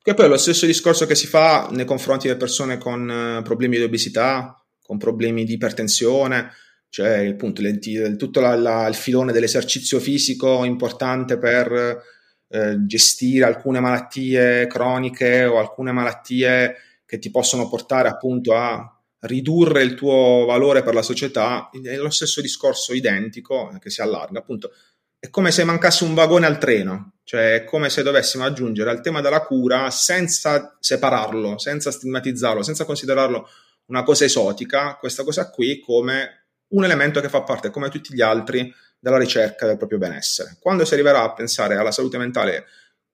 Che 0.08 0.14
poi 0.14 0.24
è 0.24 0.30
lo 0.30 0.38
stesso 0.38 0.66
discorso 0.66 1.06
che 1.06 1.16
si 1.16 1.28
fa 1.28 1.68
nei 1.70 1.84
confronti 1.84 2.28
delle 2.28 2.40
persone 2.40 2.78
con 2.78 3.12
eh, 3.12 3.42
problemi 3.42 3.76
di 3.76 3.84
obesità, 3.84 4.66
con 4.82 4.98
problemi 4.98 5.44
di 5.44 5.56
ipertensione, 5.56 6.50
cioè 6.88 7.28
appunto 7.28 7.60
il, 7.60 8.16
tutto 8.16 8.40
la, 8.40 8.56
la, 8.56 8.88
il 8.88 8.96
filone 8.96 9.34
dell'esercizio 9.34 10.00
fisico 10.00 10.64
importante 10.64 11.38
per 11.38 12.02
eh, 12.48 12.86
gestire 12.86 13.44
alcune 13.44 13.82
malattie 13.82 14.66
croniche 14.68 15.44
o 15.44 15.60
alcune 15.60 15.92
malattie 15.92 16.76
che 17.06 17.20
ti 17.20 17.30
possono 17.30 17.68
portare 17.68 18.08
appunto 18.08 18.56
a 18.56 18.90
ridurre 19.24 19.84
il 19.84 19.94
tuo 19.94 20.46
valore 20.46 20.84
per 20.84 20.94
la 20.94 21.02
società, 21.02 21.70
è 21.84 21.98
lo 21.98 22.12
stesso 22.12 22.40
discorso 22.40 22.94
identico 22.94 23.76
che 23.78 23.90
si 23.90 24.00
allarga, 24.02 24.40
appunto. 24.40 24.72
È 25.20 25.30
come 25.30 25.52
se 25.52 25.66
mancasse 25.66 26.06
un 26.06 26.14
vagone 26.14 26.46
al 26.46 26.60
treno, 26.60 27.17
cioè 27.28 27.56
è 27.56 27.64
come 27.66 27.90
se 27.90 28.04
dovessimo 28.04 28.46
aggiungere 28.46 28.90
al 28.90 29.02
tema 29.02 29.20
della 29.20 29.42
cura 29.42 29.90
senza 29.90 30.78
separarlo, 30.80 31.58
senza 31.58 31.92
stigmatizzarlo, 31.92 32.64
senza 32.64 32.86
considerarlo 32.86 33.50
una 33.88 34.04
cosa 34.04 34.24
esotica, 34.24 34.96
questa 34.96 35.26
cosa 35.26 35.50
qui 35.50 35.82
come 35.82 36.46
un 36.70 36.86
elemento 36.86 37.20
che 37.20 37.28
fa 37.28 37.42
parte, 37.42 37.70
come 37.70 37.90
tutti 37.90 38.14
gli 38.14 38.22
altri, 38.22 38.74
della 38.98 39.18
ricerca 39.18 39.66
del 39.66 39.76
proprio 39.76 39.98
benessere. 39.98 40.56
Quando 40.62 40.86
si 40.86 40.94
arriverà 40.94 41.24
a 41.24 41.34
pensare 41.34 41.76
alla 41.76 41.92
salute 41.92 42.18
mentale 42.18 42.64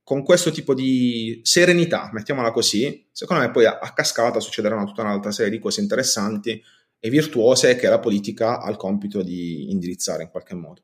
con 0.04 0.22
questo 0.22 0.52
tipo 0.52 0.76
di 0.76 1.42
serenità, 1.42 2.12
mettiamola 2.14 2.52
così, 2.52 3.10
secondo 3.12 3.42
me 3.42 3.50
poi 3.50 3.66
a, 3.66 3.80
a 3.80 3.94
cascata 3.94 4.40
succederanno 4.40 4.86
tutta 4.86 5.02
un'altra 5.02 5.32
serie 5.32 5.50
di 5.50 5.58
cose 5.58 5.82
interessanti 5.82 6.62
e 7.00 7.10
virtuose 7.10 7.76
che 7.78 7.90
la 7.90 7.98
politica 7.98 8.62
ha 8.62 8.70
il 8.70 8.78
compito 8.78 9.24
di 9.24 9.72
indirizzare 9.72 10.22
in 10.22 10.30
qualche 10.30 10.54
modo. 10.54 10.84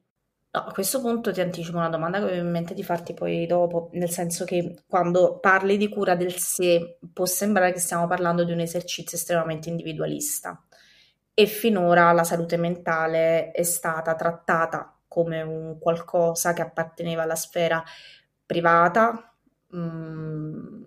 No, 0.51 0.61
a 0.61 0.71
questo 0.71 0.99
punto 0.99 1.31
ti 1.31 1.41
anticipo 1.41 1.77
una 1.77 1.89
domanda 1.89 2.17
che 2.17 2.23
avevo 2.23 2.41
in 2.41 2.49
mente 2.49 2.73
di 2.73 2.83
farti 2.83 3.13
poi 3.13 3.45
dopo, 3.45 3.89
nel 3.93 4.09
senso 4.09 4.45
che 4.45 4.83
quando 4.87 5.37
parli 5.39 5.77
di 5.77 5.89
cura 5.89 6.15
del 6.15 6.33
sé 6.37 6.97
può 7.13 7.25
sembrare 7.25 7.71
che 7.71 7.79
stiamo 7.79 8.07
parlando 8.07 8.43
di 8.43 8.51
un 8.51 8.59
esercizio 8.59 9.15
estremamente 9.15 9.69
individualista. 9.69 10.59
E 11.35 11.45
finora 11.45 12.11
la 12.13 12.23
salute 12.23 12.57
mentale 12.57 13.51
è 13.51 13.61
stata 13.63 14.15
trattata 14.15 14.97
come 15.07 15.41
un 15.41 15.77
qualcosa 15.79 16.53
che 16.53 16.63
apparteneva 16.63 17.23
alla 17.23 17.35
sfera 17.35 17.83
privata, 18.45 19.35
mh, 19.67 19.77
mm, 19.77 20.83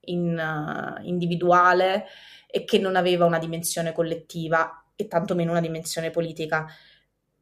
in, 0.00 0.96
uh, 0.98 1.02
individuale 1.06 2.06
e 2.46 2.64
che 2.64 2.78
non 2.78 2.96
aveva 2.96 3.24
una 3.24 3.38
dimensione 3.38 3.92
collettiva 3.92 4.84
e 4.94 5.08
tantomeno 5.08 5.50
una 5.52 5.60
dimensione 5.60 6.10
politica 6.10 6.66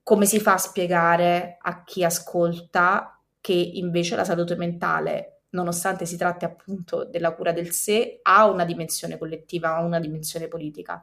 come 0.07 0.25
si 0.25 0.39
fa 0.39 0.53
a 0.53 0.59
spiegare 0.59 1.59
a 1.61 1.83
chi 1.83 2.05
ascolta 2.05 3.21
che 3.41 3.53
invece 3.53 4.15
la 4.15 4.23
salute 4.23 4.55
mentale, 4.55 5.41
nonostante 5.51 6.07
si 6.07 6.17
tratti 6.17 6.45
appunto 6.45 7.05
della 7.05 7.35
cura 7.35 7.51
del 7.51 7.73
sé, 7.73 8.21
ha 8.23 8.49
una 8.49 8.65
dimensione 8.65 9.19
collettiva, 9.19 9.75
ha 9.75 9.83
una 9.83 9.99
dimensione 9.99 10.47
politica? 10.47 11.03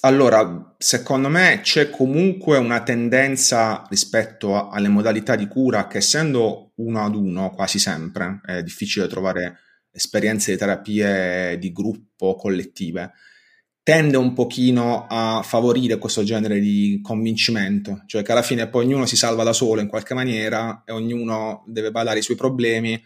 Allora, 0.00 0.74
secondo 0.76 1.30
me 1.30 1.60
c'è 1.62 1.88
comunque 1.88 2.58
una 2.58 2.82
tendenza 2.82 3.86
rispetto 3.88 4.54
a, 4.54 4.68
alle 4.68 4.88
modalità 4.88 5.34
di 5.34 5.48
cura 5.48 5.86
che 5.86 5.96
essendo 5.96 6.72
uno 6.74 7.02
ad 7.02 7.14
uno 7.14 7.54
quasi 7.54 7.78
sempre 7.78 8.42
è 8.44 8.62
difficile 8.62 9.06
trovare 9.06 9.60
esperienze 9.90 10.52
di 10.52 10.58
terapie 10.58 11.56
di 11.58 11.72
gruppo 11.72 12.34
collettive 12.34 13.12
tende 13.90 14.16
un 14.16 14.34
pochino 14.34 15.08
a 15.08 15.42
favorire 15.42 15.98
questo 15.98 16.22
genere 16.22 16.60
di 16.60 17.00
convincimento, 17.02 18.04
cioè 18.06 18.22
che 18.22 18.30
alla 18.30 18.40
fine 18.40 18.68
poi 18.68 18.84
ognuno 18.84 19.04
si 19.04 19.16
salva 19.16 19.42
da 19.42 19.52
solo 19.52 19.80
in 19.80 19.88
qualche 19.88 20.14
maniera 20.14 20.84
e 20.86 20.92
ognuno 20.92 21.64
deve 21.66 21.90
badare 21.90 22.20
i 22.20 22.22
suoi 22.22 22.36
problemi 22.36 23.02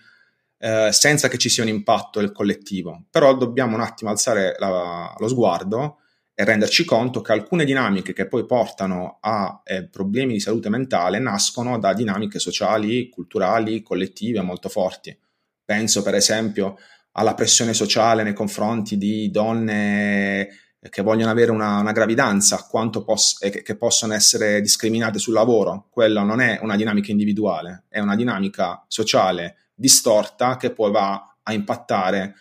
eh, 0.58 0.90
senza 0.92 1.28
che 1.28 1.38
ci 1.38 1.48
sia 1.48 1.62
un 1.62 1.70
impatto 1.70 2.20
del 2.20 2.32
collettivo. 2.32 3.06
Però 3.10 3.34
dobbiamo 3.34 3.76
un 3.76 3.80
attimo 3.80 4.10
alzare 4.10 4.56
la, 4.58 5.14
lo 5.18 5.26
sguardo 5.26 6.00
e 6.34 6.44
renderci 6.44 6.84
conto 6.84 7.22
che 7.22 7.32
alcune 7.32 7.64
dinamiche 7.64 8.12
che 8.12 8.28
poi 8.28 8.44
portano 8.44 9.16
a 9.22 9.62
eh, 9.64 9.88
problemi 9.88 10.34
di 10.34 10.40
salute 10.40 10.68
mentale 10.68 11.18
nascono 11.18 11.78
da 11.78 11.94
dinamiche 11.94 12.38
sociali, 12.38 13.08
culturali, 13.08 13.80
collettive 13.80 14.42
molto 14.42 14.68
forti. 14.68 15.18
Penso 15.64 16.02
per 16.02 16.14
esempio 16.14 16.76
alla 17.12 17.32
pressione 17.32 17.72
sociale 17.72 18.22
nei 18.22 18.34
confronti 18.34 18.98
di 18.98 19.30
donne 19.30 20.58
che 20.90 21.02
vogliono 21.02 21.30
avere 21.30 21.50
una, 21.50 21.80
una 21.80 21.92
gravidanza 21.92 22.66
quanto 22.68 23.04
poss- 23.04 23.38
che, 23.38 23.62
che, 23.62 23.76
possono 23.76 24.12
essere 24.12 24.60
discriminate 24.60 25.18
sul 25.18 25.32
lavoro. 25.32 25.88
Quella 25.90 26.22
non 26.22 26.40
è 26.40 26.58
una 26.62 26.76
dinamica 26.76 27.10
individuale, 27.10 27.84
è 27.88 28.00
una 28.00 28.16
dinamica 28.16 28.84
sociale 28.88 29.70
distorta 29.74 30.56
che 30.56 30.72
poi 30.72 30.90
va 30.90 31.38
a 31.42 31.52
impattare 31.52 32.34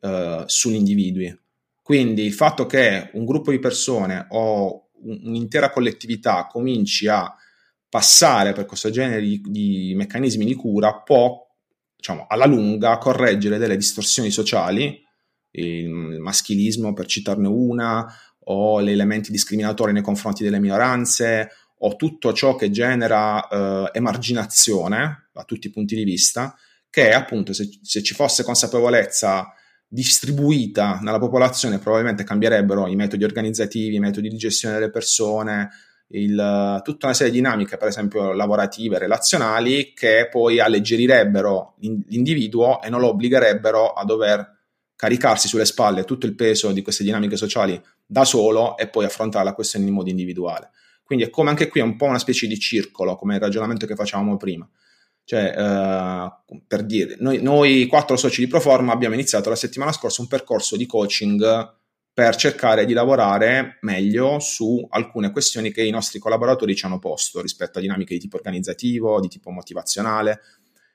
uh, 0.00 0.42
sugli 0.46 0.74
individui. 0.74 1.38
Quindi 1.82 2.24
il 2.24 2.32
fatto 2.32 2.66
che 2.66 3.10
un 3.14 3.24
gruppo 3.24 3.50
di 3.50 3.58
persone 3.58 4.26
o 4.30 4.90
un'intera 5.02 5.70
collettività 5.70 6.46
cominci 6.46 7.06
a 7.06 7.34
passare 7.88 8.52
per 8.52 8.66
questo 8.66 8.90
genere 8.90 9.20
di, 9.20 9.42
di 9.44 9.92
meccanismi 9.96 10.44
di 10.44 10.54
cura 10.54 11.00
può, 11.00 11.36
diciamo, 11.96 12.26
alla 12.28 12.46
lunga 12.46 12.96
correggere 12.98 13.58
delle 13.58 13.76
distorsioni 13.76 14.30
sociali 14.30 15.02
il 15.52 16.18
maschilismo 16.20 16.92
per 16.92 17.06
citarne 17.06 17.48
una, 17.48 18.06
o 18.44 18.82
gli 18.82 18.90
elementi 18.90 19.30
discriminatori 19.30 19.92
nei 19.92 20.02
confronti 20.02 20.42
delle 20.44 20.60
minoranze, 20.60 21.50
o 21.82 21.96
tutto 21.96 22.32
ciò 22.32 22.56
che 22.56 22.70
genera 22.70 23.48
eh, 23.48 23.90
emarginazione 23.94 25.28
da 25.32 25.44
tutti 25.44 25.68
i 25.68 25.70
punti 25.70 25.94
di 25.94 26.04
vista, 26.04 26.54
che 26.90 27.12
appunto 27.12 27.52
se, 27.52 27.68
se, 27.82 28.02
ci 28.02 28.14
fosse 28.14 28.42
consapevolezza 28.42 29.54
distribuita 29.86 30.98
nella 31.02 31.18
popolazione 31.18 31.78
probabilmente 31.78 32.22
cambierebbero 32.22 32.86
i 32.86 32.96
metodi 32.96 33.24
organizzativi, 33.24 33.96
i 33.96 34.00
metodi 34.00 34.28
di 34.28 34.36
gestione 34.36 34.74
delle 34.74 34.90
persone, 34.90 35.70
il, 36.08 36.80
tutta 36.82 37.06
una 37.06 37.14
serie 37.14 37.32
di 37.32 37.38
dinamiche, 37.38 37.76
per 37.76 37.88
esempio 37.88 38.32
lavorative, 38.32 38.98
relazionali, 38.98 39.92
che 39.94 40.28
poi 40.30 40.60
alleggerirebbero 40.60 41.76
l'individuo 41.78 42.82
e 42.82 42.90
non 42.90 43.00
lo 43.00 43.08
obbligherebbero 43.08 43.92
a 43.92 44.04
dover 44.04 44.58
caricarsi 45.00 45.48
sulle 45.48 45.64
spalle 45.64 46.04
tutto 46.04 46.26
il 46.26 46.34
peso 46.34 46.72
di 46.72 46.82
queste 46.82 47.04
dinamiche 47.04 47.34
sociali 47.34 47.82
da 48.04 48.26
solo 48.26 48.76
e 48.76 48.86
poi 48.86 49.06
affrontare 49.06 49.46
la 49.46 49.54
questione 49.54 49.86
in 49.86 49.94
modo 49.94 50.10
individuale. 50.10 50.72
Quindi 51.02 51.24
è 51.24 51.30
come 51.30 51.48
anche 51.48 51.68
qui 51.68 51.80
è 51.80 51.82
un 51.82 51.96
po' 51.96 52.04
una 52.04 52.18
specie 52.18 52.46
di 52.46 52.58
circolo, 52.58 53.16
come 53.16 53.36
il 53.36 53.40
ragionamento 53.40 53.86
che 53.86 53.94
facevamo 53.94 54.36
prima. 54.36 54.68
Cioè, 55.24 55.54
eh, 55.56 56.58
per 56.66 56.84
dire, 56.84 57.16
noi, 57.18 57.40
noi 57.40 57.86
quattro 57.86 58.18
soci 58.18 58.42
di 58.42 58.46
Proforma 58.46 58.92
abbiamo 58.92 59.14
iniziato 59.14 59.48
la 59.48 59.56
settimana 59.56 59.90
scorsa 59.90 60.20
un 60.20 60.28
percorso 60.28 60.76
di 60.76 60.84
coaching 60.84 61.78
per 62.12 62.36
cercare 62.36 62.84
di 62.84 62.92
lavorare 62.92 63.78
meglio 63.80 64.38
su 64.38 64.86
alcune 64.90 65.30
questioni 65.30 65.72
che 65.72 65.82
i 65.82 65.90
nostri 65.90 66.18
collaboratori 66.18 66.76
ci 66.76 66.84
hanno 66.84 66.98
posto 66.98 67.40
rispetto 67.40 67.78
a 67.78 67.80
dinamiche 67.80 68.12
di 68.12 68.20
tipo 68.20 68.36
organizzativo, 68.36 69.18
di 69.18 69.28
tipo 69.28 69.50
motivazionale. 69.50 70.40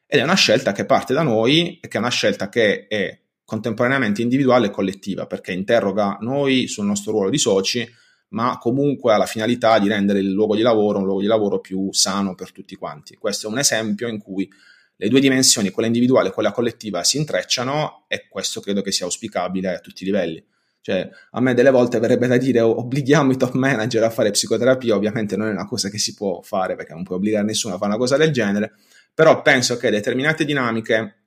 Ed 0.06 0.20
è 0.20 0.24
una 0.24 0.36
scelta 0.36 0.74
che 0.74 0.86
parte 0.86 1.16
da 1.16 1.24
noi 1.24 1.80
e 1.82 1.88
che 1.88 1.98
è 1.98 2.00
una 2.00 2.10
scelta 2.10 2.50
che 2.50 2.86
è 2.86 3.24
contemporaneamente 3.46 4.22
individuale 4.22 4.68
e 4.68 4.72
collettiva, 4.72 5.28
perché 5.28 5.54
interroga 5.54 6.18
noi 6.22 6.68
sul 6.68 6.86
nostro 6.86 7.12
ruolo 7.12 7.30
di 7.30 7.38
soci, 7.38 7.88
ma 8.30 8.58
comunque 8.58 9.14
ha 9.14 9.18
la 9.18 9.28
finalità 9.28 9.80
di 9.80 9.88
rendere 9.88 10.20
il 10.20 10.32
luogo 10.32 10.56
di 10.56 10.62
lavoro 10.62 10.98
un 10.98 11.06
luogo 11.06 11.22
di 11.22 11.28
lavoro 11.28 11.60
più 11.60 11.94
sano 11.94 12.36
per 12.36 12.52
tutti 12.52 12.76
quanti. 12.76 13.16
Questo 13.16 13.48
è 13.48 13.52
un 13.52 13.60
esempio 13.60 14.08
in 14.08 14.18
cui 14.18 14.50
le 14.98 15.08
due 15.10 15.20
dimensioni, 15.20 15.70
quella 15.70 15.88
individuale 15.88 16.30
e 16.30 16.32
quella 16.32 16.52
collettiva, 16.52 17.04
si 17.04 17.18
intrecciano 17.18 18.06
e 18.08 18.28
questo 18.28 18.62
credo 18.62 18.82
che 18.82 18.92
sia 18.92 19.06
auspicabile 19.06 19.76
a 19.76 19.80
tutti 19.80 20.04
i 20.04 20.06
livelli. 20.06 20.44
Cioè, 20.82 21.10
a 21.32 21.42
me 21.42 21.54
delle 21.54 21.72
volte 21.72 22.00
verrebbe 22.00 22.28
da 22.28 22.38
dire 22.38 22.62
obblighiamo 22.62 23.32
i 23.32 23.38
top 23.38 23.54
manager 23.54 24.04
a 24.04 24.10
fare 24.10 24.32
psicoterapia, 24.32 24.96
ovviamente 24.96 25.36
non 25.36 25.48
è 25.48 25.52
una 25.52 25.66
cosa 25.66 25.90
che 25.90 25.98
si 25.98 26.14
può 26.14 26.42
fare 26.42 26.76
perché 26.76 26.94
non 26.94 27.04
puoi 27.04 27.18
obbligare 27.18 27.44
nessuno 27.44 27.74
a 27.74 27.78
fare 27.78 27.90
una 27.90 28.00
cosa 28.00 28.18
del 28.18 28.32
genere, 28.32 28.74
però 29.14 29.42
penso 29.42 29.78
che 29.78 29.90
determinate 29.90 30.46
dinamiche 30.46 31.25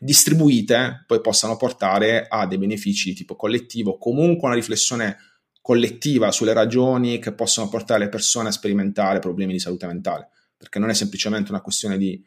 distribuite 0.00 1.04
poi 1.06 1.20
possano 1.20 1.56
portare 1.56 2.26
a 2.28 2.46
dei 2.46 2.58
benefici 2.58 3.10
di 3.10 3.16
tipo 3.16 3.36
collettivo, 3.36 3.98
comunque 3.98 4.48
una 4.48 4.56
riflessione 4.56 5.16
collettiva 5.60 6.30
sulle 6.30 6.52
ragioni 6.52 7.18
che 7.18 7.32
possono 7.32 7.68
portare 7.68 8.04
le 8.04 8.08
persone 8.08 8.48
a 8.48 8.52
sperimentare 8.52 9.18
problemi 9.18 9.52
di 9.52 9.58
salute 9.58 9.86
mentale, 9.86 10.28
perché 10.56 10.78
non 10.78 10.90
è 10.90 10.94
semplicemente 10.94 11.50
una 11.50 11.60
questione 11.60 11.98
di 11.98 12.22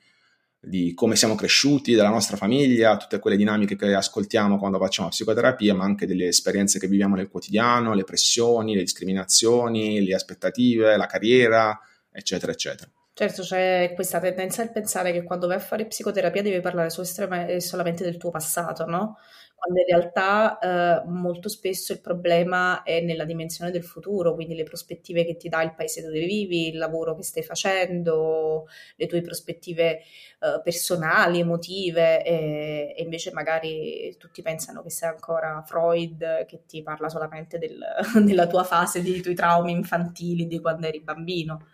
di 0.62 0.94
come 0.94 1.16
siamo 1.16 1.36
cresciuti, 1.36 1.96
della 1.96 2.10
nostra 2.10 2.36
famiglia, 2.36 2.98
tutte 2.98 3.20
quelle 3.20 3.38
dinamiche 3.38 3.76
che 3.78 3.94
ascoltiamo 3.94 4.58
quando 4.58 4.78
facciamo 4.78 5.08
psicoterapia, 5.08 5.74
ma 5.74 5.86
anche 5.86 6.06
delle 6.06 6.28
esperienze 6.28 6.80
che 6.80 6.88
viviamo 6.88 7.16
nel 7.16 7.30
quotidiano, 7.30 7.94
le 7.94 8.04
pressioni, 8.04 8.76
le 8.76 8.82
discriminazioni, 8.82 10.04
le 10.04 10.14
aspettative, 10.14 10.98
la 10.98 11.06
carriera, 11.06 11.80
eccetera, 12.12 12.52
eccetera. 12.52 12.92
Certo, 13.20 13.42
c'è 13.42 13.92
questa 13.96 14.22
tendenza 14.22 14.64
a 14.64 14.70
pensare 14.70 15.12
che 15.12 15.24
quando 15.24 15.46
vai 15.46 15.58
a 15.58 15.60
fare 15.60 15.86
psicoterapia 15.86 16.42
devi 16.42 16.62
parlare 16.62 16.90
solamente 16.90 18.02
del 18.06 18.16
tuo 18.16 18.30
passato, 18.30 18.86
no? 18.86 19.18
quando 19.56 19.82
in 19.82 19.88
realtà 19.88 20.58
eh, 20.58 21.04
molto 21.06 21.50
spesso 21.50 21.92
il 21.92 22.00
problema 22.00 22.82
è 22.84 23.02
nella 23.02 23.26
dimensione 23.26 23.72
del 23.72 23.84
futuro, 23.84 24.34
quindi 24.36 24.56
le 24.56 24.64
prospettive 24.64 25.26
che 25.26 25.36
ti 25.36 25.50
dà 25.50 25.62
il 25.64 25.76
paese 25.76 26.02
dove 26.02 26.26
vivi, 26.26 26.70
il 26.70 26.78
lavoro 26.78 27.14
che 27.14 27.24
stai 27.24 27.44
facendo, 27.44 28.68
le 28.96 29.06
tue 29.06 29.20
prospettive 29.20 30.00
eh, 30.40 30.62
personali, 30.64 31.42
emotive, 31.42 32.24
e, 32.24 32.94
e, 32.96 33.04
invece 33.04 33.34
magari 33.34 34.16
tutti 34.18 34.42
pensano 34.42 34.82
che 34.82 34.92
sei 34.92 35.10
ancora 35.10 35.62
Freud 35.68 36.46
che 36.46 36.62
ti 36.66 36.82
parla 36.82 37.10
solamente 37.10 37.58
del, 37.58 37.84
della 38.24 38.48
tua 38.48 38.64
fase, 38.64 39.02
dei 39.02 39.20
tuoi 39.20 39.36
traumi 39.36 39.74
infantili 39.74 40.48
di 40.48 40.62
quando 40.62 40.88
eri 40.88 41.02
bambino. 41.02 41.68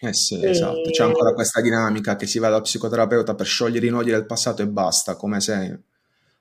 Eh 0.00 0.12
sì, 0.12 0.40
e... 0.40 0.50
esatto, 0.50 0.90
c'è 0.90 1.02
ancora 1.02 1.32
questa 1.32 1.60
dinamica 1.60 2.16
che 2.16 2.26
si 2.26 2.38
va 2.38 2.48
dal 2.48 2.62
psicoterapeuta 2.62 3.34
per 3.34 3.46
sciogliere 3.46 3.86
i 3.86 3.90
nodi 3.90 4.10
del 4.10 4.26
passato 4.26 4.62
e 4.62 4.68
basta, 4.68 5.16
come 5.16 5.40
se 5.40 5.80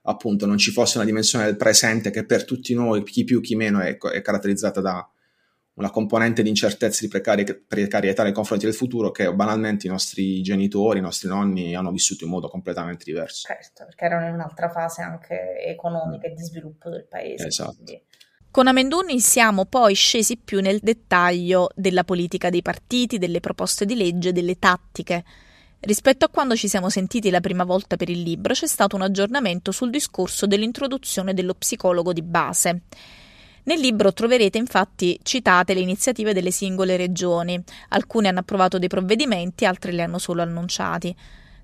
appunto 0.03 0.45
non 0.45 0.57
ci 0.57 0.71
fosse 0.71 0.97
una 0.97 1.05
dimensione 1.05 1.45
del 1.45 1.57
presente 1.57 2.11
che 2.11 2.25
per 2.25 2.45
tutti 2.45 2.73
noi, 2.73 3.03
chi 3.03 3.23
più 3.23 3.41
chi 3.41 3.55
meno, 3.55 3.79
è, 3.79 3.97
è 3.97 4.21
caratterizzata 4.21 4.79
da 4.79 5.09
una 5.77 5.89
componente 5.91 6.41
di 6.41 6.49
incertezza 6.49 6.99
di 7.01 7.07
precari- 7.07 7.55
precarietà 7.55 8.23
nei 8.23 8.31
confronti 8.31 8.65
del 8.65 8.73
futuro 8.73 9.11
che 9.11 9.31
banalmente 9.33 9.85
i 9.85 9.89
nostri 9.89 10.41
genitori, 10.41 10.99
i 10.99 11.03
nostri 11.03 11.27
nonni 11.27 11.75
hanno 11.75 11.91
vissuto 11.91 12.23
in 12.23 12.31
modo 12.31 12.47
completamente 12.47 13.03
diverso. 13.03 13.47
Certo, 13.47 13.85
perché 13.85 14.05
erano 14.05 14.27
in 14.27 14.33
un'altra 14.33 14.69
fase 14.69 15.03
anche 15.03 15.61
economica 15.63 16.27
e 16.27 16.33
di 16.33 16.43
sviluppo 16.43 16.89
del 16.89 17.05
paese. 17.07 17.47
Esatto. 17.47 17.73
Quindi. 17.73 18.01
Con 18.49 18.67
Amenduni 18.67 19.19
siamo 19.19 19.65
poi 19.65 19.93
scesi 19.93 20.37
più 20.37 20.61
nel 20.61 20.79
dettaglio 20.81 21.69
della 21.75 22.03
politica 22.03 22.49
dei 22.49 22.61
partiti, 22.61 23.17
delle 23.17 23.39
proposte 23.39 23.85
di 23.85 23.95
legge, 23.95 24.31
delle 24.31 24.57
tattiche 24.57 25.23
Rispetto 25.79 26.25
a 26.25 26.29
quando 26.29 26.55
ci 26.55 26.67
siamo 26.67 26.89
sentiti 26.89 27.29
la 27.29 27.39
prima 27.39 27.63
volta 27.63 27.97
per 27.97 28.09
il 28.09 28.21
libro 28.21 28.53
c'è 28.53 28.65
stato 28.65 28.95
un 28.95 29.03
aggiornamento 29.03 29.71
sul 29.71 29.91
discorso 29.91 30.47
dell'introduzione 30.47 31.35
dello 31.35 31.53
psicologo 31.53 32.13
di 32.13 32.23
base. 32.23 32.81
Nel 33.63 33.79
libro 33.79 34.11
troverete 34.11 34.57
infatti 34.57 35.19
citate 35.21 35.73
le 35.75 35.81
iniziative 35.81 36.33
delle 36.33 36.51
singole 36.51 36.97
regioni, 36.97 37.61
alcune 37.89 38.27
hanno 38.27 38.39
approvato 38.39 38.79
dei 38.79 38.87
provvedimenti, 38.87 39.65
altre 39.65 39.91
li 39.91 40.01
hanno 40.01 40.17
solo 40.17 40.41
annunciati. 40.41 41.15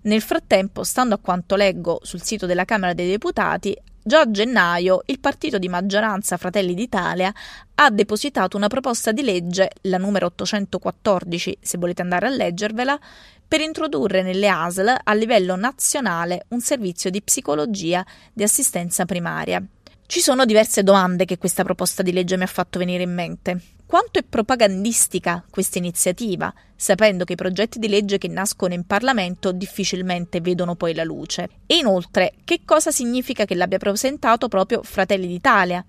Nel 0.03 0.21
frattempo, 0.21 0.83
stando 0.83 1.15
a 1.15 1.19
quanto 1.19 1.55
leggo 1.55 1.99
sul 2.03 2.21
sito 2.21 2.45
della 2.45 2.65
Camera 2.65 2.93
dei 2.93 3.09
Deputati, 3.09 3.75
Già 4.05 4.19
a 4.19 4.29
gennaio 4.29 5.03
il 5.05 5.21
partito 5.21 5.57
di 5.57 5.69
maggioranza 5.69 6.35
Fratelli 6.35 6.73
d'Italia 6.73 7.33
ha 7.75 7.89
depositato 7.89 8.57
una 8.57 8.67
proposta 8.67 9.13
di 9.13 9.23
legge, 9.23 9.69
la 9.83 9.97
numero 9.97 10.25
814, 10.25 11.59
se 11.61 11.77
volete 11.77 12.01
andare 12.01 12.27
a 12.27 12.29
leggervela, 12.29 12.99
per 13.47 13.61
introdurre 13.61 14.21
nelle 14.21 14.49
ASL 14.49 14.93
a 15.01 15.13
livello 15.13 15.55
nazionale 15.55 16.47
un 16.49 16.59
servizio 16.59 17.09
di 17.09 17.21
psicologia 17.21 18.05
di 18.33 18.43
assistenza 18.43 19.05
primaria. 19.05 19.65
Ci 20.05 20.19
sono 20.19 20.43
diverse 20.43 20.83
domande 20.83 21.23
che 21.23 21.37
questa 21.37 21.63
proposta 21.63 22.03
di 22.03 22.11
legge 22.11 22.35
mi 22.35 22.43
ha 22.43 22.47
fatto 22.47 22.79
venire 22.79 23.03
in 23.03 23.13
mente. 23.13 23.61
Quanto 23.93 24.17
è 24.17 24.23
propagandistica 24.23 25.45
questa 25.51 25.77
iniziativa, 25.77 26.51
sapendo 26.75 27.25
che 27.25 27.33
i 27.33 27.35
progetti 27.35 27.77
di 27.77 27.87
legge 27.87 28.17
che 28.17 28.27
nascono 28.27 28.73
in 28.73 28.87
Parlamento 28.87 29.51
difficilmente 29.51 30.41
vedono 30.41 30.73
poi 30.73 30.95
la 30.95 31.03
luce? 31.03 31.47
E 31.67 31.75
inoltre, 31.75 32.33
che 32.43 32.61
cosa 32.65 32.89
significa 32.89 33.45
che 33.45 33.53
l'abbia 33.53 33.77
presentato 33.77 34.47
proprio 34.47 34.81
Fratelli 34.81 35.27
d'Italia, 35.27 35.85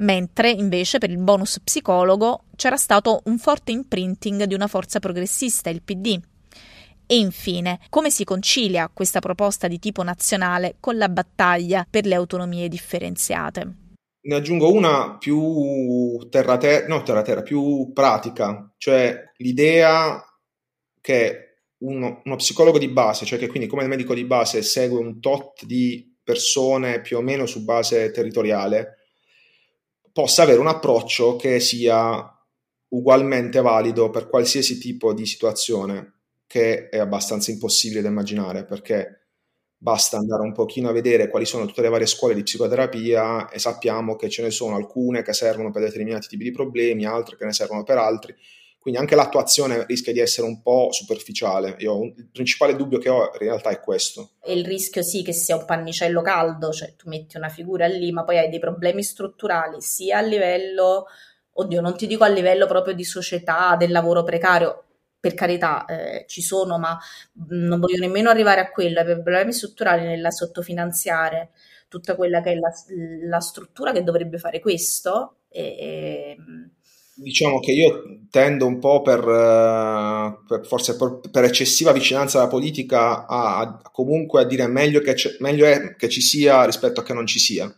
mentre 0.00 0.50
invece 0.50 0.98
per 0.98 1.08
il 1.08 1.16
bonus 1.16 1.58
psicologo 1.64 2.42
c'era 2.56 2.76
stato 2.76 3.22
un 3.24 3.38
forte 3.38 3.72
imprinting 3.72 4.42
di 4.42 4.52
una 4.52 4.66
forza 4.66 4.98
progressista, 4.98 5.70
il 5.70 5.80
PD? 5.80 6.20
E 7.06 7.16
infine, 7.16 7.80
come 7.88 8.10
si 8.10 8.24
concilia 8.24 8.90
questa 8.92 9.20
proposta 9.20 9.66
di 9.66 9.78
tipo 9.78 10.02
nazionale 10.02 10.74
con 10.78 10.98
la 10.98 11.08
battaglia 11.08 11.86
per 11.88 12.04
le 12.04 12.16
autonomie 12.16 12.68
differenziate? 12.68 13.85
Ne 14.26 14.34
aggiungo 14.34 14.72
una 14.72 15.18
più 15.18 16.26
terra-terra, 16.28 16.86
no 16.88 17.02
terra-terra, 17.02 17.42
più 17.42 17.92
pratica, 17.92 18.72
cioè 18.76 19.32
l'idea 19.36 20.20
che 21.00 21.58
uno, 21.78 22.22
uno, 22.24 22.36
psicologo 22.36 22.78
di 22.78 22.88
base, 22.88 23.24
cioè 23.24 23.38
che 23.38 23.46
quindi 23.46 23.68
come 23.68 23.82
il 23.82 23.88
medico 23.88 24.14
di 24.14 24.24
base 24.24 24.62
segue 24.62 24.98
un 24.98 25.20
tot 25.20 25.64
di 25.64 26.16
persone 26.24 27.00
più 27.00 27.18
o 27.18 27.20
meno 27.20 27.46
su 27.46 27.64
base 27.64 28.10
territoriale, 28.10 28.96
possa 30.12 30.42
avere 30.42 30.58
un 30.58 30.66
approccio 30.66 31.36
che 31.36 31.60
sia 31.60 32.28
ugualmente 32.88 33.60
valido 33.60 34.10
per 34.10 34.28
qualsiasi 34.28 34.78
tipo 34.78 35.12
di 35.12 35.26
situazione, 35.26 36.14
che 36.46 36.88
è 36.88 36.98
abbastanza 36.98 37.50
impossibile 37.50 38.02
da 38.02 38.08
immaginare 38.08 38.64
perché 38.64 39.25
basta 39.78 40.16
andare 40.16 40.42
un 40.42 40.52
pochino 40.52 40.88
a 40.88 40.92
vedere 40.92 41.28
quali 41.28 41.44
sono 41.44 41.66
tutte 41.66 41.82
le 41.82 41.88
varie 41.88 42.06
scuole 42.06 42.34
di 42.34 42.42
psicoterapia 42.42 43.48
e 43.48 43.58
sappiamo 43.58 44.16
che 44.16 44.28
ce 44.28 44.42
ne 44.42 44.50
sono 44.50 44.76
alcune 44.76 45.22
che 45.22 45.32
servono 45.32 45.70
per 45.70 45.82
determinati 45.82 46.28
tipi 46.28 46.44
di 46.44 46.50
problemi, 46.50 47.04
altre 47.04 47.36
che 47.36 47.44
ne 47.44 47.52
servono 47.52 47.82
per 47.82 47.98
altri. 47.98 48.34
Quindi 48.86 49.02
anche 49.02 49.16
l'attuazione 49.16 49.84
rischia 49.84 50.12
di 50.12 50.20
essere 50.20 50.46
un 50.46 50.62
po' 50.62 50.92
superficiale. 50.92 51.74
Io, 51.80 52.04
il 52.04 52.28
principale 52.32 52.76
dubbio 52.76 52.98
che 52.98 53.08
ho 53.08 53.24
in 53.32 53.38
realtà 53.38 53.70
è 53.70 53.80
questo. 53.80 54.34
E 54.44 54.52
il 54.52 54.64
rischio 54.64 55.02
sì 55.02 55.24
che 55.24 55.32
sia 55.32 55.56
un 55.56 55.64
pannicello 55.64 56.22
caldo, 56.22 56.70
cioè 56.70 56.94
tu 56.94 57.08
metti 57.08 57.36
una 57.36 57.48
figura 57.48 57.88
lì, 57.88 58.12
ma 58.12 58.22
poi 58.22 58.38
hai 58.38 58.48
dei 58.48 58.60
problemi 58.60 59.02
strutturali 59.02 59.80
sia 59.80 60.18
a 60.18 60.20
livello, 60.20 61.06
oddio, 61.54 61.80
non 61.80 61.96
ti 61.96 62.06
dico 62.06 62.22
a 62.22 62.28
livello 62.28 62.66
proprio 62.66 62.94
di 62.94 63.02
società, 63.02 63.74
del 63.76 63.90
lavoro 63.90 64.22
precario, 64.22 64.84
per 65.18 65.34
carità 65.34 65.84
eh, 65.84 66.24
ci 66.26 66.42
sono, 66.42 66.78
ma 66.78 66.98
non 67.48 67.80
voglio 67.80 67.98
nemmeno 67.98 68.30
arrivare 68.30 68.60
a 68.60 68.70
quello, 68.70 69.00
ai 69.00 69.04
problemi 69.04 69.52
strutturali 69.52 70.04
nella 70.04 70.30
sottofinanziare 70.30 71.50
tutta 71.88 72.14
quella 72.16 72.40
che 72.40 72.52
è 72.52 72.54
la, 72.56 72.72
la 73.28 73.40
struttura 73.40 73.92
che 73.92 74.02
dovrebbe 74.02 74.38
fare 74.38 74.60
questo. 74.60 75.36
E, 75.48 75.62
e... 75.62 76.36
Diciamo 77.14 77.60
che 77.60 77.72
io 77.72 78.26
tendo 78.30 78.66
un 78.66 78.78
po' 78.78 79.02
per, 79.02 79.20
eh, 79.20 80.38
per 80.46 80.66
forse 80.66 80.96
per, 80.96 81.20
per, 81.30 81.44
eccessiva 81.44 81.92
vicinanza 81.92 82.38
alla 82.38 82.48
politica 82.48 83.26
a, 83.26 83.58
a 83.58 83.90
comunque 83.90 84.42
a 84.42 84.44
dire 84.44 84.66
meglio, 84.66 85.00
che 85.00 85.14
meglio 85.38 85.64
è 85.66 85.96
che 85.96 86.08
ci 86.08 86.20
sia 86.20 86.64
rispetto 86.64 87.00
a 87.00 87.02
che 87.02 87.14
non 87.14 87.26
ci 87.26 87.38
sia 87.38 87.74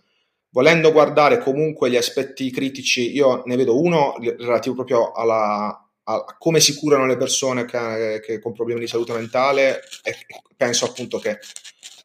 volendo 0.50 0.92
guardare 0.92 1.38
comunque 1.38 1.90
gli 1.90 1.96
aspetti 1.96 2.50
critici, 2.50 3.12
io 3.12 3.42
ne 3.44 3.56
vedo 3.56 3.80
uno 3.80 4.14
relativo 4.18 4.74
proprio 4.74 5.12
alla, 5.12 5.87
a, 6.10 6.36
come 6.38 6.60
si 6.60 6.74
curano 6.74 7.06
le 7.06 7.16
persone 7.16 7.64
che, 7.64 8.20
che 8.24 8.38
con 8.40 8.52
problemi 8.52 8.80
di 8.80 8.86
salute 8.86 9.12
mentale 9.12 9.80
e 10.02 10.14
penso 10.56 10.86
appunto 10.86 11.18
che 11.18 11.38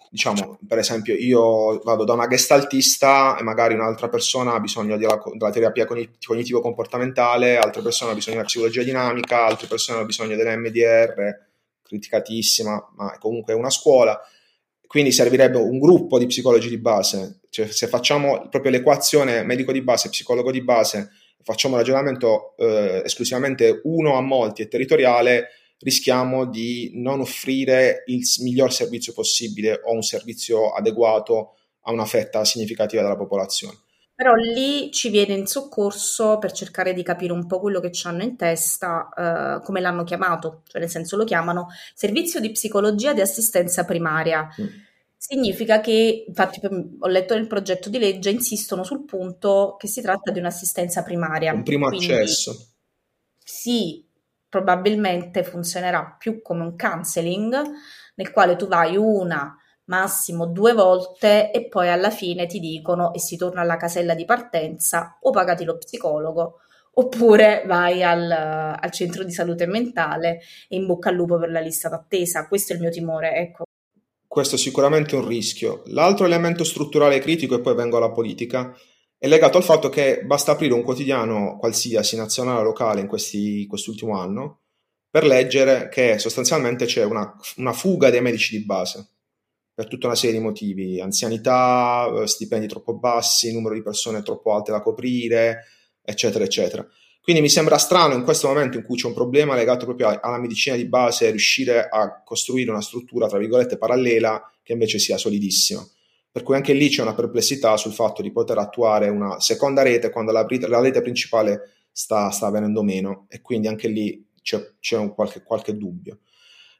diciamo, 0.09 0.59
per 0.67 0.77
esempio, 0.77 1.15
io 1.15 1.79
vado 1.79 2.03
da 2.03 2.13
una 2.13 2.27
gestaltista 2.27 3.35
e 3.35 3.41
magari 3.41 3.73
un'altra 3.73 4.09
persona 4.09 4.53
ha 4.53 4.59
bisogno 4.59 4.95
della, 4.95 5.19
della 5.33 5.49
terapia 5.49 5.87
cognitivo-comportamentale, 5.87 7.57
altre 7.57 7.81
persone 7.81 8.11
hanno 8.11 8.19
bisogno 8.19 8.35
della 8.35 8.47
psicologia 8.47 8.83
dinamica, 8.83 9.45
altre 9.45 9.65
persone 9.65 9.97
hanno 9.97 10.05
bisogno 10.05 10.35
dell'MDR, 10.35 11.47
criticatissima, 11.81 12.91
ma 12.95 13.15
è 13.15 13.17
comunque 13.17 13.53
una 13.53 13.71
scuola. 13.71 14.21
Quindi 14.85 15.11
servirebbe 15.11 15.57
un 15.57 15.79
gruppo 15.79 16.19
di 16.19 16.27
psicologi 16.27 16.69
di 16.69 16.77
base. 16.77 17.39
Cioè, 17.49 17.65
se 17.65 17.87
facciamo 17.87 18.49
proprio 18.49 18.71
l'equazione 18.71 19.41
medico 19.41 19.71
di 19.71 19.81
base, 19.81 20.09
psicologo 20.09 20.51
di 20.51 20.61
base, 20.61 21.09
facciamo 21.43 21.75
un 21.75 21.79
ragionamento 21.79 22.55
eh, 22.57 23.01
esclusivamente 23.05 23.81
uno 23.83 24.15
a 24.15 24.21
molti 24.21 24.61
e 24.61 24.67
territoriale, 24.67 25.49
rischiamo 25.79 26.45
di 26.45 26.91
non 26.95 27.19
offrire 27.19 28.03
il 28.07 28.21
miglior 28.39 28.71
servizio 28.71 29.13
possibile 29.13 29.81
o 29.83 29.93
un 29.93 30.01
servizio 30.01 30.71
adeguato 30.71 31.55
a 31.81 31.91
una 31.91 32.05
fetta 32.05 32.45
significativa 32.45 33.01
della 33.01 33.17
popolazione. 33.17 33.77
Però 34.15 34.33
lì 34.35 34.91
ci 34.91 35.09
viene 35.09 35.33
in 35.33 35.47
soccorso 35.47 36.37
per 36.37 36.51
cercare 36.51 36.93
di 36.93 37.03
capire 37.03 37.33
un 37.33 37.47
po' 37.47 37.59
quello 37.59 37.79
che 37.79 37.91
ci 37.91 38.07
hanno 38.07 38.23
in 38.23 38.37
testa, 38.37 39.09
eh, 39.09 39.65
come 39.65 39.81
l'hanno 39.81 40.03
chiamato, 40.03 40.61
cioè 40.67 40.79
nel 40.79 40.89
senso 40.89 41.17
lo 41.17 41.23
chiamano 41.25 41.67
servizio 41.93 42.39
di 42.39 42.51
psicologia 42.51 43.13
di 43.13 43.21
assistenza 43.21 43.83
primaria. 43.85 44.47
Mm 44.61 44.91
significa 45.25 45.79
che, 45.79 46.25
infatti 46.27 46.59
ho 46.99 47.07
letto 47.07 47.33
nel 47.33 47.47
progetto 47.47 47.89
di 47.89 47.97
legge, 47.97 48.29
insistono 48.29 48.83
sul 48.83 49.05
punto 49.05 49.77
che 49.79 49.87
si 49.87 50.01
tratta 50.01 50.31
di 50.31 50.39
un'assistenza 50.39 51.01
primaria. 51.01 51.53
Un 51.53 51.63
primo 51.63 51.87
Quindi, 51.87 52.11
accesso. 52.11 52.73
Sì, 53.41 54.05
probabilmente 54.49 55.43
funzionerà 55.43 56.17
più 56.19 56.41
come 56.41 56.63
un 56.63 56.75
counseling 56.75 57.55
nel 58.15 58.31
quale 58.31 58.57
tu 58.57 58.67
vai 58.67 58.97
una, 58.97 59.57
massimo 59.85 60.45
due 60.45 60.73
volte 60.73 61.51
e 61.51 61.67
poi 61.69 61.89
alla 61.89 62.09
fine 62.09 62.45
ti 62.45 62.59
dicono 62.59 63.13
e 63.13 63.19
si 63.19 63.37
torna 63.37 63.61
alla 63.61 63.77
casella 63.77 64.15
di 64.15 64.25
partenza 64.25 65.17
o 65.21 65.31
pagati 65.31 65.63
lo 65.63 65.77
psicologo 65.77 66.59
oppure 66.95 67.63
vai 67.65 68.03
al, 68.03 68.29
al 68.29 68.91
centro 68.91 69.23
di 69.23 69.31
salute 69.31 69.65
mentale 69.67 70.41
e 70.67 70.75
in 70.75 70.85
bocca 70.85 71.09
al 71.09 71.15
lupo 71.15 71.39
per 71.39 71.49
la 71.49 71.61
lista 71.61 71.87
d'attesa. 71.87 72.47
Questo 72.47 72.73
è 72.73 72.75
il 72.75 72.81
mio 72.81 72.91
timore, 72.91 73.35
ecco. 73.35 73.63
Questo 74.33 74.55
è 74.55 74.57
sicuramente 74.57 75.15
un 75.15 75.27
rischio. 75.27 75.83
L'altro 75.89 76.25
elemento 76.25 76.63
strutturale 76.63 77.19
critico, 77.19 77.53
e 77.53 77.61
poi 77.61 77.75
vengo 77.75 77.97
alla 77.97 78.09
politica, 78.09 78.75
è 79.15 79.27
legato 79.27 79.57
al 79.57 79.63
fatto 79.63 79.89
che 79.89 80.23
basta 80.25 80.53
aprire 80.53 80.73
un 80.73 80.81
quotidiano 80.81 81.55
qualsiasi, 81.59 82.15
nazionale 82.15 82.61
o 82.61 82.63
locale, 82.63 83.01
in 83.01 83.05
questi, 83.05 83.67
quest'ultimo 83.67 84.17
anno, 84.19 84.61
per 85.07 85.23
leggere 85.23 85.87
che 85.87 86.17
sostanzialmente 86.17 86.85
c'è 86.85 87.03
una, 87.03 87.31
una 87.57 87.73
fuga 87.73 88.09
dei 88.09 88.21
medici 88.21 88.57
di 88.57 88.65
base 88.65 89.07
per 89.71 89.87
tutta 89.87 90.07
una 90.07 90.15
serie 90.15 90.39
di 90.39 90.43
motivi, 90.43 90.99
anzianità, 90.99 92.11
stipendi 92.25 92.65
troppo 92.65 92.95
bassi, 92.95 93.53
numero 93.53 93.75
di 93.75 93.83
persone 93.83 94.23
troppo 94.23 94.55
alte 94.55 94.71
da 94.71 94.81
coprire, 94.81 95.65
eccetera, 96.01 96.43
eccetera. 96.43 96.83
Quindi 97.23 97.41
mi 97.41 97.47
sembra 97.47 97.77
strano 97.77 98.15
in 98.15 98.23
questo 98.25 98.49
momento 98.49 98.75
in 98.75 98.83
cui 98.83 98.97
c'è 98.97 99.07
un 99.07 99.13
problema 99.13 99.55
legato 99.55 99.85
proprio 99.85 100.19
alla 100.19 100.39
medicina 100.39 100.75
di 100.75 100.83
base 100.83 101.29
riuscire 101.29 101.87
a 101.87 102.21
costruire 102.21 102.69
una 102.69 102.81
struttura, 102.81 103.27
tra 103.27 103.37
virgolette, 103.37 103.77
parallela 103.77 104.51
che 104.61 104.73
invece 104.73 104.99
sia 104.99 105.17
solidissima. 105.17 105.81
Per 106.29 106.43
cui 106.43 106.55
anche 106.55 106.73
lì 106.73 106.89
c'è 106.89 107.01
una 107.01 107.13
perplessità 107.13 107.77
sul 107.77 107.93
fatto 107.93 108.21
di 108.21 108.29
poter 108.33 108.57
attuare 108.57 109.07
una 109.07 109.39
seconda 109.39 109.83
rete 109.83 110.09
quando 110.09 110.33
la, 110.33 110.45
la 110.67 110.81
rete 110.81 111.01
principale 111.01 111.85
sta, 111.93 112.29
sta, 112.29 112.49
venendo 112.51 112.83
meno 112.83 113.25
e 113.29 113.39
quindi 113.39 113.69
anche 113.69 113.87
lì 113.87 114.27
c'è, 114.41 114.73
c'è 114.81 114.97
un 114.97 115.13
qualche, 115.13 115.43
qualche, 115.43 115.77
dubbio. 115.77 116.19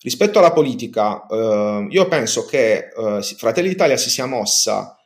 Rispetto 0.01 0.39
alla 0.39 0.51
politica, 0.51 1.25
eh, 1.25 1.87
io 1.89 2.07
penso 2.09 2.43
che 2.43 2.89
eh, 2.89 3.21
Fratelli 3.37 3.69
d'Italia 3.69 3.95
si 3.95 4.09
sia 4.09 4.25
mossa, 4.25 4.97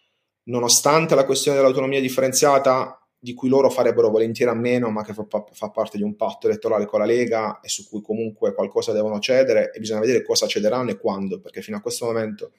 nonostante 0.46 1.14
la 1.14 1.26
questione 1.26 1.58
dell'autonomia 1.58 2.02
differenziata 2.02 3.07
di 3.28 3.34
cui 3.34 3.50
loro 3.50 3.70
farebbero 3.70 4.10
volentieri 4.10 4.50
a 4.50 4.54
meno, 4.54 4.90
ma 4.90 5.04
che 5.04 5.14
fa, 5.14 5.26
fa, 5.52 5.70
parte 5.70 5.98
di 5.98 6.04
un 6.04 6.16
patto 6.16 6.48
elettorale 6.48 6.86
con 6.86 7.00
la 7.00 7.06
Lega 7.06 7.60
e 7.60 7.68
su 7.68 7.86
cui 7.86 8.02
comunque 8.02 8.54
qualcosa 8.54 8.94
devono 8.94 9.20
cedere 9.20 9.74
e 9.74 9.80
bisogna 9.80 10.00
vedere 10.00 10.24
cosa 10.24 10.48
cederanno 10.48 10.92
e 10.92 10.98
quando, 10.98 11.42
perché 11.42 11.62
fino 11.62 11.76
a 11.76 11.82
questo 11.82 12.06
momento 12.06 12.54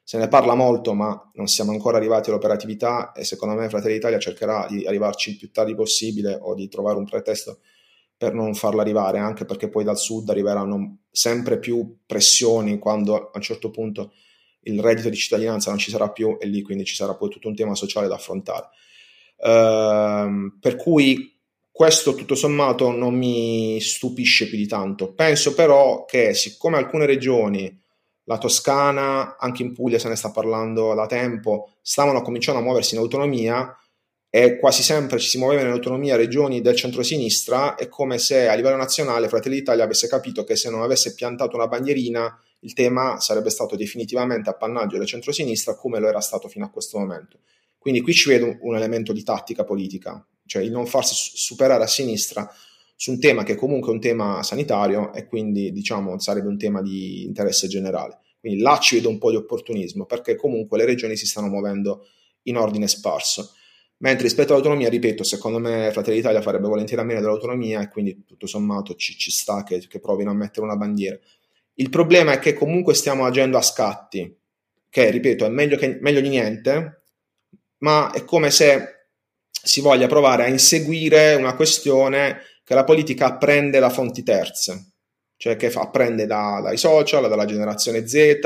se 0.00 0.18
ne 0.18 0.28
parla 0.28 0.54
molto, 0.54 0.94
ma 0.94 1.28
non 1.34 1.48
siamo 1.48 1.72
ancora 1.72 1.96
arrivati 1.96 2.30
all'operatività 2.30 3.10
e 3.10 3.24
secondo 3.24 3.56
me 3.56 3.68
Fratelli 3.68 3.94
d'Italia 3.94 4.20
cercherà 4.20 4.64
di 4.70 4.86
arrivarci 4.86 5.30
il 5.30 5.38
più 5.38 5.50
tardi 5.50 5.74
possibile 5.74 6.38
o 6.40 6.54
di 6.54 6.68
trovare 6.68 6.98
un 6.98 7.04
pretesto 7.04 7.58
per 8.16 8.32
non 8.32 8.54
farla 8.54 8.82
arrivare, 8.82 9.18
anche 9.18 9.44
perché 9.44 9.68
poi 9.68 9.82
dal 9.82 9.98
sud 9.98 10.28
arriveranno 10.28 10.98
sempre 11.10 11.58
più 11.58 11.96
pressioni 12.06 12.78
quando 12.78 13.16
a 13.16 13.30
un 13.34 13.42
certo 13.42 13.70
punto 13.70 14.12
il 14.60 14.78
reddito 14.78 15.08
di 15.08 15.16
cittadinanza 15.16 15.70
non 15.70 15.80
ci 15.80 15.90
sarà 15.90 16.10
più 16.10 16.36
e 16.40 16.46
lì 16.46 16.62
quindi 16.62 16.84
ci 16.84 16.94
sarà 16.94 17.16
poi 17.16 17.28
tutto 17.28 17.48
un 17.48 17.56
tema 17.56 17.74
sociale 17.74 18.06
da 18.06 18.14
affrontare. 18.14 18.68
Ehm, 19.44 20.58
per 20.60 20.76
cui 20.76 21.30
questo 21.70 22.14
tutto 22.14 22.34
sommato 22.34 22.90
non 22.92 23.14
mi 23.14 23.80
stupisce 23.80 24.46
più 24.48 24.56
di 24.56 24.66
tanto. 24.66 25.12
Penso 25.14 25.54
però 25.54 26.04
che 26.04 26.34
siccome 26.34 26.76
alcune 26.76 27.06
regioni, 27.06 27.80
la 28.24 28.38
Toscana, 28.38 29.36
anche 29.38 29.62
in 29.62 29.72
Puglia 29.72 29.98
se 29.98 30.08
ne 30.08 30.16
sta 30.16 30.30
parlando 30.30 30.94
da 30.94 31.06
tempo, 31.06 31.72
stavano 31.82 32.22
cominciando 32.22 32.60
a 32.60 32.62
muoversi 32.62 32.94
in 32.94 33.00
autonomia 33.00 33.74
e 34.30 34.58
quasi 34.58 34.82
sempre 34.82 35.18
ci 35.18 35.28
si 35.28 35.38
muoveva 35.38 35.62
in 35.62 35.68
autonomia 35.68 36.16
regioni 36.16 36.60
del 36.60 36.76
centro-sinistra, 36.76 37.74
è 37.74 37.88
come 37.88 38.18
se 38.18 38.48
a 38.48 38.54
livello 38.54 38.76
nazionale 38.76 39.28
Fratelli 39.28 39.56
d'Italia 39.56 39.84
avesse 39.84 40.08
capito 40.08 40.44
che 40.44 40.56
se 40.56 40.70
non 40.70 40.82
avesse 40.82 41.14
piantato 41.14 41.56
una 41.56 41.66
bandierina 41.66 42.40
il 42.60 42.74
tema 42.74 43.18
sarebbe 43.20 43.50
stato 43.50 43.76
definitivamente 43.76 44.48
appannaggio 44.48 44.96
del 44.96 45.06
centro-sinistra 45.06 45.74
come 45.74 45.98
lo 45.98 46.08
era 46.08 46.20
stato 46.20 46.48
fino 46.48 46.64
a 46.64 46.70
questo 46.70 46.98
momento. 46.98 47.40
Quindi 47.82 48.00
qui 48.00 48.12
ci 48.12 48.28
vedo 48.28 48.58
un 48.60 48.76
elemento 48.76 49.12
di 49.12 49.24
tattica 49.24 49.64
politica, 49.64 50.24
cioè 50.46 50.62
il 50.62 50.70
non 50.70 50.86
farsi 50.86 51.14
superare 51.16 51.82
a 51.82 51.88
sinistra 51.88 52.48
su 52.94 53.10
un 53.10 53.18
tema 53.18 53.42
che 53.42 53.56
comunque 53.56 53.90
è 53.90 53.94
un 53.94 54.00
tema 54.00 54.44
sanitario 54.44 55.12
e 55.12 55.26
quindi 55.26 55.72
diciamo 55.72 56.16
sarebbe 56.20 56.46
un 56.46 56.56
tema 56.56 56.80
di 56.80 57.24
interesse 57.24 57.66
generale. 57.66 58.20
Quindi 58.38 58.60
là 58.60 58.78
ci 58.78 58.94
vedo 58.94 59.08
un 59.08 59.18
po' 59.18 59.30
di 59.30 59.36
opportunismo 59.36 60.06
perché 60.06 60.36
comunque 60.36 60.78
le 60.78 60.84
regioni 60.84 61.16
si 61.16 61.26
stanno 61.26 61.48
muovendo 61.48 62.06
in 62.42 62.56
ordine 62.56 62.86
sparso. 62.86 63.50
Mentre 63.98 64.22
rispetto 64.22 64.52
all'autonomia, 64.52 64.88
ripeto, 64.88 65.24
secondo 65.24 65.58
me 65.58 65.90
Fratelli 65.90 66.18
d'Italia 66.18 66.40
farebbe 66.40 66.68
volentieri 66.68 67.02
a 67.02 67.04
meno 67.04 67.18
dell'autonomia 67.18 67.80
e 67.82 67.88
quindi 67.88 68.24
tutto 68.24 68.46
sommato 68.46 68.94
ci, 68.94 69.16
ci 69.16 69.32
sta 69.32 69.64
che, 69.64 69.84
che, 69.88 69.98
provino 69.98 70.30
a 70.30 70.34
mettere 70.34 70.64
una 70.64 70.76
bandiera. 70.76 71.18
Il 71.74 71.90
problema 71.90 72.30
è 72.30 72.38
che 72.38 72.54
comunque 72.54 72.94
stiamo 72.94 73.24
agendo 73.24 73.58
a 73.58 73.62
scatti, 73.62 74.38
che 74.88 75.10
ripeto 75.10 75.44
è 75.44 75.48
meglio, 75.48 75.76
che, 75.76 75.98
meglio 76.00 76.20
di 76.20 76.28
niente, 76.28 77.01
ma 77.82 78.10
è 78.12 78.24
come 78.24 78.50
se 78.50 79.06
si 79.50 79.80
voglia 79.80 80.06
provare 80.08 80.44
a 80.44 80.48
inseguire 80.48 81.34
una 81.34 81.54
questione 81.54 82.40
che 82.64 82.74
la 82.74 82.84
politica 82.84 83.26
apprende 83.26 83.78
da 83.78 83.90
fonti 83.90 84.22
terze, 84.22 84.94
cioè 85.36 85.56
che 85.56 85.70
apprende 85.72 86.26
da, 86.26 86.60
dai 86.62 86.76
social, 86.76 87.28
dalla 87.28 87.44
generazione 87.44 88.06
Z, 88.06 88.38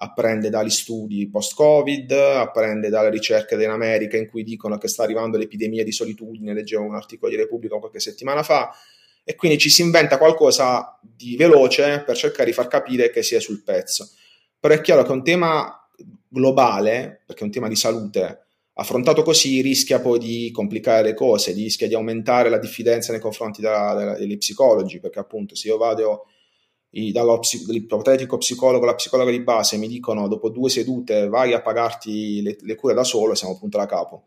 apprende 0.00 0.48
dagli 0.48 0.70
studi 0.70 1.28
post-Covid, 1.28 2.10
apprende 2.12 2.88
dalle 2.88 3.10
ricerche 3.10 3.56
in 3.56 3.70
America 3.70 4.16
in 4.16 4.28
cui 4.28 4.44
dicono 4.44 4.78
che 4.78 4.86
sta 4.86 5.02
arrivando 5.02 5.36
l'epidemia 5.36 5.82
di 5.82 5.92
solitudine, 5.92 6.54
leggevo 6.54 6.84
un 6.84 6.94
articolo 6.94 7.30
di 7.30 7.36
Repubblica 7.36 7.78
qualche 7.78 8.00
settimana 8.00 8.44
fa, 8.44 8.72
e 9.24 9.34
quindi 9.34 9.58
ci 9.58 9.70
si 9.70 9.82
inventa 9.82 10.16
qualcosa 10.16 10.98
di 11.02 11.36
veloce 11.36 12.02
per 12.06 12.16
cercare 12.16 12.46
di 12.46 12.54
far 12.54 12.68
capire 12.68 13.10
che 13.10 13.22
si 13.22 13.34
è 13.34 13.40
sul 13.40 13.62
pezzo. 13.62 14.08
Però 14.58 14.72
è 14.72 14.80
chiaro 14.80 15.02
che 15.02 15.12
un 15.12 15.24
tema 15.24 15.88
globale, 16.28 17.22
perché 17.26 17.42
è 17.42 17.44
un 17.44 17.50
tema 17.50 17.68
di 17.68 17.76
salute, 17.76 18.46
affrontato 18.80 19.22
così 19.22 19.60
rischia 19.60 20.00
poi 20.00 20.18
di 20.18 20.50
complicare 20.52 21.02
le 21.02 21.14
cose, 21.14 21.52
rischia 21.52 21.88
di 21.88 21.94
aumentare 21.94 22.48
la 22.48 22.58
diffidenza 22.58 23.10
nei 23.12 23.20
confronti 23.20 23.60
della, 23.60 23.94
della, 23.94 24.16
degli 24.16 24.38
psicologi, 24.38 25.00
perché 25.00 25.18
appunto 25.18 25.54
se 25.54 25.68
io 25.68 25.76
vado 25.76 26.26
dall'ipotetico 26.90 28.38
psicologo 28.38 28.84
alla 28.84 28.94
psicologa 28.94 29.30
di 29.30 29.40
base 29.40 29.74
e 29.74 29.78
mi 29.78 29.88
dicono 29.88 30.26
dopo 30.26 30.48
due 30.48 30.70
sedute 30.70 31.28
vai 31.28 31.52
a 31.52 31.60
pagarti 31.60 32.40
le, 32.40 32.56
le 32.60 32.74
cure 32.76 32.94
da 32.94 33.04
solo, 33.04 33.34
siamo 33.34 33.58
punto 33.58 33.78
da 33.78 33.86
capo. 33.86 34.26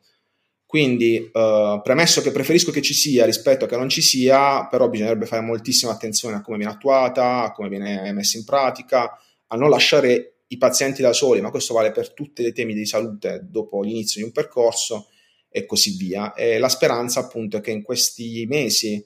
Quindi, 0.66 1.30
eh, 1.32 1.80
premesso 1.84 2.22
che 2.22 2.32
preferisco 2.32 2.72
che 2.72 2.82
ci 2.82 2.94
sia 2.94 3.26
rispetto 3.26 3.66
a 3.66 3.68
che 3.68 3.78
non 3.78 3.90
ci 3.90 4.02
sia, 4.02 4.68
però 4.68 4.90
bisognerebbe 4.90 5.26
fare 5.26 5.42
moltissima 5.42 5.92
attenzione 5.92 6.36
a 6.36 6.42
come 6.42 6.58
viene 6.58 6.72
attuata, 6.72 7.44
a 7.44 7.52
come 7.52 7.68
viene 7.70 8.12
messa 8.14 8.38
in 8.38 8.46
pratica, 8.46 9.18
a 9.48 9.56
non 9.56 9.70
lasciare 9.70 10.31
i 10.52 10.58
pazienti 10.58 11.02
da 11.02 11.14
soli, 11.14 11.40
ma 11.42 11.50
questo 11.50 11.74
vale 11.74 11.92
per 11.92 12.14
tutti 12.14 12.46
i 12.46 12.52
temi 12.52 12.74
di 12.74 12.86
salute 12.86 13.46
dopo 13.50 13.82
l'inizio 13.82 14.20
di 14.20 14.28
un 14.28 14.34
percorso 14.34 15.08
e 15.50 15.66
così 15.66 15.96
via. 15.96 16.34
E 16.34 16.60
la 16.60 16.70
speranza 16.70 17.22
appunto 17.22 17.58
è 17.58 17.62
che 17.62 17.72
in 17.72 17.82
questi 17.82 18.46
mesi 18.48 19.06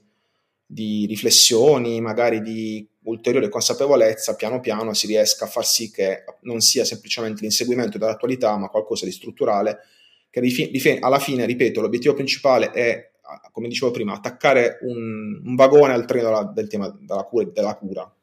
di 0.65 1.05
riflessioni, 1.05 2.01
magari 2.01 2.41
di 2.41 2.87
ulteriore 3.03 3.49
consapevolezza, 3.49 4.35
piano 4.35 4.59
piano 4.59 4.95
si 4.95 5.05
riesca 5.05 5.45
a 5.45 5.47
far 5.47 5.65
sì 5.65 5.91
che 5.91 6.23
non 6.41 6.61
sia 6.61 6.83
semplicemente 6.83 7.41
l'inseguimento 7.41 7.99
dell'attualità, 7.99 8.57
ma 8.57 8.69
qualcosa 8.69 9.05
di 9.05 9.11
strutturale, 9.11 9.81
che 10.31 10.41
alla 10.99 11.19
fine, 11.19 11.45
ripeto, 11.45 11.79
l'obiettivo 11.79 12.15
principale 12.15 12.71
è, 12.71 13.11
come 13.51 13.67
dicevo 13.67 13.91
prima, 13.91 14.13
attaccare 14.13 14.79
un, 14.81 15.41
un 15.45 15.55
vagone 15.55 15.93
al 15.93 16.05
treno 16.05 16.25
della, 16.29 16.51
del 16.53 16.67
tema 16.67 16.89
della 16.99 17.23
cura, 17.23 17.45
della 17.45 17.75
cura 17.75 18.15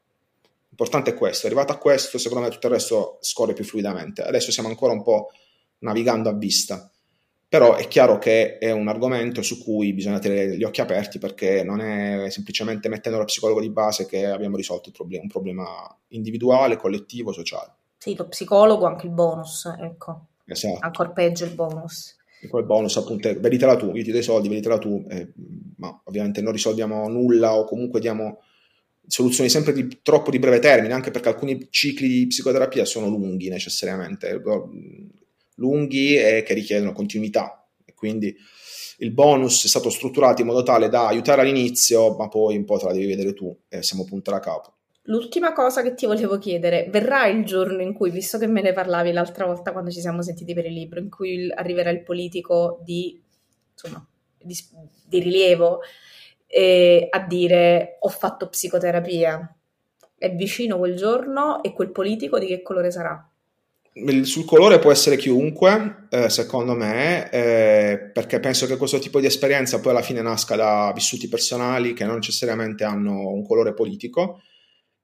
L'importante 0.82 1.12
è 1.12 1.14
questo, 1.14 1.46
arrivato 1.46 1.72
a 1.72 1.78
questo, 1.78 2.18
secondo 2.18 2.44
me 2.44 2.50
tutto 2.50 2.66
il 2.66 2.72
resto 2.72 3.18
scorre 3.20 3.52
più 3.52 3.62
fluidamente. 3.62 4.22
Adesso 4.22 4.50
siamo 4.50 4.68
ancora 4.68 4.92
un 4.92 5.04
po' 5.04 5.30
navigando 5.78 6.28
a 6.28 6.32
vista, 6.32 6.90
però 7.48 7.76
è 7.76 7.86
chiaro 7.86 8.18
che 8.18 8.58
è 8.58 8.72
un 8.72 8.88
argomento 8.88 9.42
su 9.42 9.62
cui 9.62 9.92
bisogna 9.92 10.18
tenere 10.18 10.56
gli 10.56 10.64
occhi 10.64 10.80
aperti 10.80 11.20
perché 11.20 11.62
non 11.62 11.80
è 11.80 12.28
semplicemente 12.30 12.88
mettendo 12.88 13.18
lo 13.18 13.26
psicologo 13.26 13.60
di 13.60 13.70
base 13.70 14.06
che 14.06 14.26
abbiamo 14.26 14.56
risolto 14.56 14.88
il 14.88 14.94
problema, 14.94 15.22
un 15.22 15.28
problema 15.28 15.98
individuale, 16.08 16.76
collettivo, 16.76 17.30
sociale. 17.30 17.74
Sì, 17.98 18.16
lo 18.16 18.26
psicologo, 18.26 18.84
anche 18.84 19.06
il 19.06 19.12
bonus, 19.12 19.72
ecco. 19.78 20.26
Esatto. 20.46 20.78
Ancora 20.80 21.10
peggio 21.10 21.44
il 21.44 21.54
bonus. 21.54 22.16
E 22.40 22.48
poi 22.48 22.62
il 22.62 22.66
bonus 22.66 22.96
appunto 22.96 23.28
è 23.28 23.38
veditela 23.38 23.76
tu, 23.76 23.94
io 23.94 24.02
ti 24.02 24.10
do 24.10 24.18
i 24.18 24.22
soldi, 24.22 24.48
veditela 24.48 24.78
tu, 24.78 25.06
eh, 25.08 25.32
ma 25.76 26.00
ovviamente 26.06 26.40
non 26.42 26.50
risolviamo 26.50 27.06
nulla 27.06 27.54
o 27.54 27.62
comunque 27.62 28.00
diamo 28.00 28.40
soluzioni 29.06 29.50
sempre 29.50 29.72
di, 29.72 30.00
troppo 30.02 30.30
di 30.30 30.38
breve 30.38 30.58
termine, 30.58 30.94
anche 30.94 31.10
perché 31.10 31.28
alcuni 31.28 31.68
cicli 31.70 32.08
di 32.08 32.26
psicoterapia 32.26 32.84
sono 32.84 33.08
lunghi 33.08 33.48
necessariamente, 33.48 34.40
lunghi 35.56 36.16
e 36.16 36.42
che 36.44 36.54
richiedono 36.54 36.92
continuità. 36.92 37.66
Quindi 37.94 38.34
il 38.98 39.12
bonus 39.12 39.64
è 39.64 39.68
stato 39.68 39.90
strutturato 39.90 40.42
in 40.42 40.48
modo 40.48 40.62
tale 40.62 40.88
da 40.88 41.06
aiutare 41.06 41.42
all'inizio, 41.42 42.14
ma 42.16 42.28
poi 42.28 42.56
un 42.56 42.64
po' 42.64 42.78
te 42.78 42.86
la 42.86 42.92
devi 42.92 43.06
vedere 43.06 43.34
tu 43.34 43.56
e 43.68 43.82
siamo 43.82 44.04
punta 44.04 44.30
da 44.30 44.38
capo. 44.38 44.74
L'ultima 45.06 45.52
cosa 45.52 45.82
che 45.82 45.94
ti 45.94 46.06
volevo 46.06 46.38
chiedere, 46.38 46.86
verrà 46.88 47.26
il 47.26 47.44
giorno 47.44 47.82
in 47.82 47.92
cui, 47.92 48.10
visto 48.10 48.38
che 48.38 48.46
me 48.46 48.62
ne 48.62 48.72
parlavi 48.72 49.10
l'altra 49.10 49.46
volta 49.46 49.72
quando 49.72 49.90
ci 49.90 50.00
siamo 50.00 50.22
sentiti 50.22 50.54
per 50.54 50.66
il 50.66 50.74
libro, 50.74 51.00
in 51.00 51.10
cui 51.10 51.50
arriverà 51.52 51.90
il 51.90 52.04
politico 52.04 52.80
di, 52.84 53.20
insomma, 53.72 54.06
di, 54.38 54.56
di 55.04 55.18
rilievo 55.18 55.80
eh, 56.54 57.06
a 57.08 57.20
dire 57.20 57.96
ho 58.00 58.08
fatto 58.10 58.48
psicoterapia? 58.48 59.56
È 60.18 60.34
vicino 60.34 60.76
quel 60.76 60.96
giorno 60.96 61.62
e 61.62 61.72
quel 61.72 61.90
politico 61.90 62.38
di 62.38 62.46
che 62.46 62.60
colore 62.60 62.90
sarà? 62.90 63.26
sul 64.24 64.46
colore 64.46 64.78
può 64.78 64.90
essere 64.90 65.16
chiunque, 65.16 66.06
eh, 66.10 66.30
secondo 66.30 66.74
me, 66.74 67.30
eh, 67.30 68.10
perché 68.12 68.40
penso 68.40 68.66
che 68.66 68.78
questo 68.78 68.98
tipo 68.98 69.20
di 69.20 69.26
esperienza 69.26 69.80
poi 69.80 69.92
alla 69.92 70.00
fine 70.00 70.22
nasca 70.22 70.56
da 70.56 70.92
vissuti 70.94 71.28
personali 71.28 71.92
che 71.92 72.04
non 72.06 72.14
necessariamente 72.14 72.84
hanno 72.84 73.28
un 73.28 73.46
colore 73.46 73.74
politico. 73.74 74.40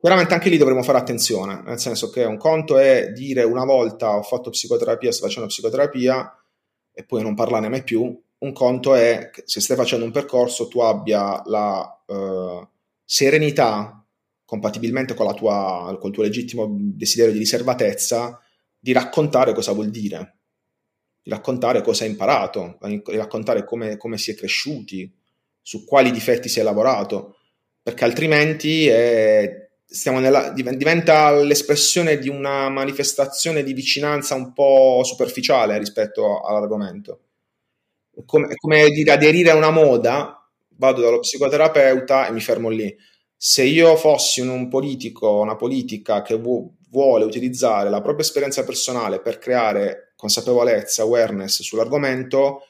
Veramente 0.01 0.33
anche 0.33 0.49
lì 0.49 0.57
dovremmo 0.57 0.83
fare 0.83 0.99
attenzione, 0.99 1.63
nel 1.67 1.79
senso 1.79 2.09
che 2.09 2.25
un 2.25 2.39
conto 2.39 2.79
è 2.79 3.11
dire 3.13 3.43
una 3.43 3.65
volta 3.65 4.17
ho 4.17 4.23
fatto 4.23 4.51
psicoterapia, 4.51 5.13
sto 5.13 5.27
facendo 5.27 5.49
psicoterapia 5.49 6.35
e 6.93 7.05
poi 7.05 7.23
non 7.23 7.35
parlarne 7.35 7.69
mai 7.69 7.83
più. 7.83 8.19
Un 8.39 8.53
conto 8.53 8.95
è 8.95 9.31
che 9.33 9.43
se 9.47 9.61
stai 9.61 9.77
facendo 9.77 10.05
un 10.05 10.13
percorso 10.13 10.69
tu 10.69 10.81
abbia 10.81 11.43
la 11.47 12.03
uh, 12.07 12.67
serenità, 13.05 14.05
compatibilmente 14.45 15.15
con, 15.15 15.35
tua, 15.35 15.97
con 15.99 16.09
il 16.09 16.15
tuo 16.15 16.23
legittimo 16.23 16.69
desiderio 16.71 17.33
di 17.33 17.39
riservatezza, 17.39 18.41
di 18.79 18.93
raccontare 18.93 19.53
cosa 19.53 19.73
vuol 19.73 19.91
dire, 19.91 20.39
di 21.23 21.31
raccontare 21.31 21.83
cosa 21.83 22.05
hai 22.05 22.11
imparato, 22.11 22.79
di 22.83 23.03
raccontare 23.17 23.65
come, 23.65 23.97
come 23.97 24.19
si 24.19 24.31
è 24.31 24.35
cresciuti, 24.35 25.13
su 25.61 25.85
quali 25.85 26.11
difetti 26.11 26.49
si 26.49 26.61
è 26.61 26.63
lavorato, 26.63 27.37
perché 27.83 28.05
altrimenti 28.05 28.87
è 28.87 29.69
nella, 30.05 30.51
diventa 30.51 31.31
l'espressione 31.33 32.19
di 32.19 32.29
una 32.29 32.69
manifestazione 32.69 33.63
di 33.63 33.73
vicinanza 33.73 34.35
un 34.35 34.53
po' 34.53 35.03
superficiale 35.05 35.79
rispetto 35.79 36.41
all'argomento. 36.41 37.21
Come, 38.25 38.55
come 38.57 38.89
dire 38.91 39.13
aderire 39.13 39.51
a 39.51 39.55
una 39.57 39.71
moda, 39.71 40.49
vado 40.77 41.01
dallo 41.01 41.21
psicoterapeuta 41.21 42.27
e 42.27 42.33
mi 42.33 42.41
fermo 42.41 42.69
lì. 42.69 42.95
Se 43.37 43.63
io 43.63 43.97
fossi 43.97 44.41
un 44.41 44.69
politico, 44.69 45.41
una 45.41 45.57
politica 45.57 46.23
che 46.23 46.37
vu- 46.37 46.75
vuole 46.91 47.25
utilizzare 47.25 47.91
la 47.91 48.01
propria 48.01 48.25
esperienza 48.25 48.65
personale 48.65 49.21
per 49.21 49.39
creare 49.39 50.13
consapevolezza, 50.17 51.03
awareness 51.03 51.63
sull'argomento, 51.63 52.63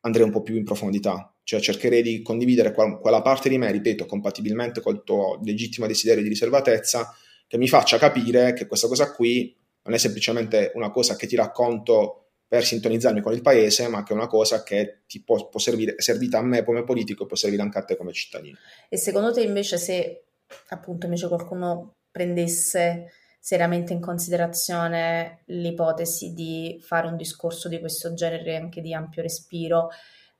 andrei 0.00 0.24
un 0.24 0.32
po' 0.32 0.42
più 0.42 0.56
in 0.56 0.64
profondità 0.64 1.32
cioè 1.44 1.60
cercherei 1.60 2.02
di 2.02 2.22
condividere 2.22 2.72
quella 2.72 3.22
parte 3.22 3.48
di 3.48 3.58
me, 3.58 3.70
ripeto, 3.70 4.06
compatibilmente 4.06 4.80
col 4.80 5.02
tuo 5.02 5.40
legittimo 5.42 5.86
desiderio 5.86 6.22
di 6.22 6.28
riservatezza, 6.28 7.14
che 7.46 7.58
mi 7.58 7.68
faccia 7.68 7.98
capire 7.98 8.52
che 8.52 8.66
questa 8.66 8.86
cosa 8.86 9.12
qui 9.12 9.54
non 9.82 9.94
è 9.94 9.98
semplicemente 9.98 10.70
una 10.74 10.90
cosa 10.90 11.16
che 11.16 11.26
ti 11.26 11.36
racconto 11.36 12.31
per 12.52 12.64
sintonizzarmi 12.64 13.22
con 13.22 13.32
il 13.32 13.40
paese, 13.40 13.88
ma 13.88 14.02
che 14.02 14.12
è 14.12 14.14
una 14.14 14.26
cosa 14.26 14.62
che 14.62 15.04
ti 15.06 15.22
può, 15.22 15.48
può 15.48 15.58
servire, 15.58 15.94
è 15.94 16.02
servita 16.02 16.36
a 16.36 16.42
me 16.42 16.62
come 16.64 16.84
politico 16.84 17.22
e 17.22 17.26
può 17.26 17.34
servire 17.34 17.62
anche 17.62 17.78
a 17.78 17.82
te 17.82 17.96
come 17.96 18.12
cittadino. 18.12 18.58
E 18.90 18.98
secondo 18.98 19.32
te 19.32 19.40
invece 19.40 19.78
se 19.78 20.24
appunto 20.68 21.06
invece 21.06 21.28
qualcuno 21.28 21.94
prendesse 22.10 23.10
seriamente 23.40 23.94
in 23.94 24.00
considerazione 24.02 25.44
l'ipotesi 25.46 26.34
di 26.34 26.78
fare 26.84 27.06
un 27.06 27.16
discorso 27.16 27.70
di 27.70 27.80
questo 27.80 28.12
genere 28.12 28.56
anche 28.56 28.82
di 28.82 28.92
ampio 28.92 29.22
respiro, 29.22 29.88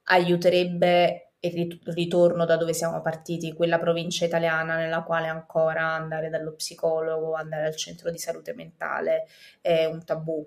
aiuterebbe 0.02 1.36
il 1.38 1.80
ritorno 1.82 2.44
da 2.44 2.58
dove 2.58 2.74
siamo 2.74 3.00
partiti, 3.00 3.54
quella 3.54 3.78
provincia 3.78 4.26
italiana 4.26 4.76
nella 4.76 5.02
quale 5.02 5.28
ancora 5.28 5.94
andare 5.94 6.28
dallo 6.28 6.52
psicologo, 6.52 7.32
andare 7.32 7.64
al 7.64 7.76
centro 7.76 8.10
di 8.10 8.18
salute 8.18 8.52
mentale 8.52 9.24
è 9.62 9.86
un 9.86 10.04
tabù. 10.04 10.46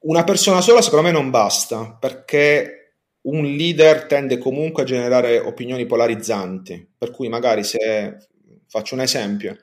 Una 0.00 0.22
persona 0.22 0.60
sola 0.60 0.80
secondo 0.80 1.06
me 1.06 1.12
non 1.12 1.30
basta, 1.30 1.96
perché 1.98 2.78
un 3.22 3.44
leader 3.44 4.06
tende 4.06 4.38
comunque 4.38 4.82
a 4.82 4.86
generare 4.86 5.38
opinioni 5.38 5.86
polarizzanti, 5.86 6.94
per 6.96 7.10
cui 7.10 7.28
magari 7.28 7.64
se 7.64 8.16
faccio 8.68 8.94
un 8.94 9.00
esempio, 9.00 9.56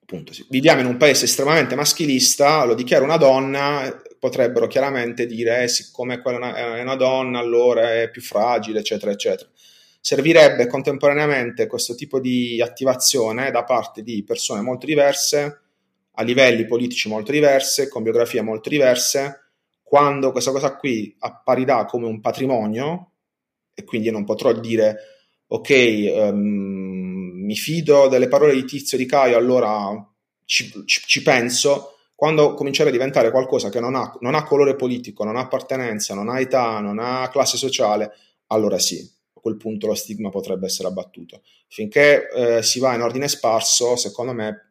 appunto, 0.00 0.32
viviamo 0.48 0.80
in 0.80 0.86
un 0.86 0.96
paese 0.96 1.26
estremamente 1.26 1.74
maschilista, 1.74 2.64
lo 2.64 2.74
dichiara 2.74 3.04
una 3.04 3.18
donna, 3.18 4.02
potrebbero 4.18 4.66
chiaramente 4.66 5.26
dire 5.26 5.64
eh, 5.64 5.68
siccome 5.68 6.22
quella 6.22 6.54
è 6.54 6.80
una 6.80 6.96
donna 6.96 7.38
allora 7.38 7.92
è 7.94 8.08
più 8.08 8.22
fragile, 8.22 8.78
eccetera, 8.78 9.10
eccetera. 9.10 9.50
Servirebbe 10.00 10.66
contemporaneamente 10.66 11.66
questo 11.66 11.94
tipo 11.94 12.20
di 12.20 12.60
attivazione 12.60 13.50
da 13.50 13.64
parte 13.64 14.02
di 14.02 14.24
persone 14.24 14.60
molto 14.62 14.86
diverse, 14.86 15.60
a 16.16 16.22
livelli 16.22 16.64
politici 16.66 17.08
molto 17.08 17.32
diversi, 17.32 17.88
con 17.88 18.02
biografie 18.02 18.40
molto 18.40 18.68
diverse, 18.68 19.43
quando 19.84 20.32
questa 20.32 20.50
cosa 20.50 20.76
qui 20.76 21.14
apparirà 21.20 21.84
come 21.84 22.06
un 22.06 22.20
patrimonio, 22.20 23.10
e 23.74 23.84
quindi 23.84 24.10
non 24.10 24.24
potrò 24.24 24.52
dire 24.52 24.96
ok, 25.46 26.12
um, 26.32 27.44
mi 27.44 27.54
fido 27.54 28.08
delle 28.08 28.26
parole 28.28 28.54
di 28.54 28.64
Tizio 28.64 28.98
di 28.98 29.06
Caio, 29.06 29.36
allora 29.36 29.92
ci, 30.44 30.70
ci, 30.86 31.02
ci 31.06 31.22
penso, 31.22 31.96
quando 32.14 32.54
comincerà 32.54 32.88
a 32.88 32.92
diventare 32.92 33.30
qualcosa 33.30 33.68
che 33.68 33.80
non 33.80 33.94
ha, 33.94 34.16
non 34.20 34.34
ha, 34.34 34.44
colore 34.44 34.74
politico, 34.74 35.24
non 35.24 35.36
ha 35.36 35.42
appartenenza, 35.42 36.14
non 36.14 36.28
ha 36.28 36.40
età, 36.40 36.80
non 36.80 36.98
ha 36.98 37.28
classe 37.28 37.56
sociale, 37.56 38.12
allora 38.48 38.78
sì, 38.78 38.98
a 39.34 39.40
quel 39.40 39.56
punto 39.56 39.86
lo 39.86 39.94
stigma 39.94 40.30
potrebbe 40.30 40.66
essere 40.66 40.88
abbattuto. 40.88 41.42
Finché 41.68 42.28
eh, 42.30 42.62
si 42.62 42.78
va 42.78 42.94
in 42.94 43.02
ordine 43.02 43.28
sparso, 43.28 43.96
secondo 43.96 44.32
me 44.32 44.63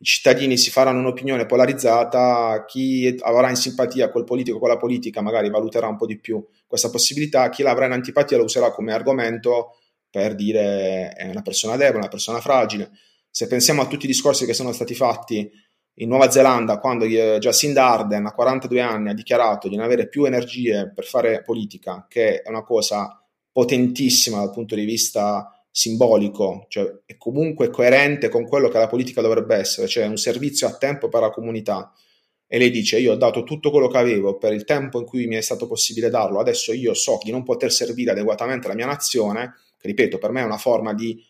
i 0.00 0.04
cittadini 0.04 0.56
si 0.56 0.70
faranno 0.70 1.00
un'opinione 1.00 1.44
polarizzata, 1.44 2.64
chi 2.66 3.14
avrà 3.20 3.50
in 3.50 3.56
simpatia 3.56 4.10
quel 4.10 4.24
politico, 4.24 4.58
quella 4.58 4.78
politica, 4.78 5.20
magari 5.20 5.50
valuterà 5.50 5.88
un 5.88 5.98
po' 5.98 6.06
di 6.06 6.18
più 6.18 6.42
questa 6.66 6.88
possibilità, 6.88 7.50
chi 7.50 7.62
l'avrà 7.62 7.84
in 7.84 7.92
antipatia 7.92 8.38
lo 8.38 8.44
userà 8.44 8.70
come 8.70 8.94
argomento 8.94 9.76
per 10.08 10.34
dire 10.34 11.10
è 11.10 11.28
una 11.28 11.42
persona 11.42 11.76
debole, 11.76 11.98
una 11.98 12.08
persona 12.08 12.40
fragile. 12.40 12.90
Se 13.30 13.46
pensiamo 13.46 13.82
a 13.82 13.86
tutti 13.86 14.06
i 14.06 14.08
discorsi 14.08 14.46
che 14.46 14.54
sono 14.54 14.72
stati 14.72 14.94
fatti 14.94 15.50
in 15.94 16.08
Nuova 16.08 16.30
Zelanda, 16.30 16.78
quando 16.78 17.04
Jacinda 17.04 17.90
Arden 17.90 18.24
a 18.24 18.32
42 18.32 18.80
anni 18.80 19.10
ha 19.10 19.14
dichiarato 19.14 19.68
di 19.68 19.76
non 19.76 19.84
avere 19.84 20.08
più 20.08 20.24
energie 20.24 20.90
per 20.94 21.04
fare 21.04 21.42
politica, 21.42 22.06
che 22.08 22.40
è 22.40 22.48
una 22.48 22.62
cosa 22.62 23.22
potentissima 23.52 24.38
dal 24.38 24.50
punto 24.50 24.74
di 24.74 24.84
vista 24.84 25.59
simbolico, 25.70 26.66
cioè 26.68 27.02
è 27.06 27.16
comunque 27.16 27.70
coerente 27.70 28.28
con 28.28 28.46
quello 28.46 28.68
che 28.68 28.78
la 28.78 28.88
politica 28.88 29.20
dovrebbe 29.20 29.56
essere, 29.56 29.86
cioè 29.86 30.06
un 30.06 30.16
servizio 30.16 30.66
a 30.66 30.76
tempo 30.76 31.08
per 31.08 31.20
la 31.20 31.30
comunità. 31.30 31.92
E 32.46 32.58
lei 32.58 32.70
dice: 32.70 32.98
Io 32.98 33.12
ho 33.12 33.16
dato 33.16 33.44
tutto 33.44 33.70
quello 33.70 33.88
che 33.88 33.98
avevo 33.98 34.36
per 34.36 34.52
il 34.52 34.64
tempo 34.64 34.98
in 34.98 35.06
cui 35.06 35.26
mi 35.26 35.36
è 35.36 35.40
stato 35.40 35.66
possibile 35.68 36.10
darlo. 36.10 36.40
Adesso 36.40 36.72
io 36.72 36.94
so 36.94 37.18
di 37.22 37.30
non 37.30 37.44
poter 37.44 37.70
servire 37.70 38.10
adeguatamente 38.10 38.66
la 38.66 38.74
mia 38.74 38.86
nazione, 38.86 39.54
che 39.78 39.86
ripeto, 39.86 40.18
per 40.18 40.30
me 40.32 40.40
è 40.40 40.44
una 40.44 40.58
forma 40.58 40.92
di 40.92 41.22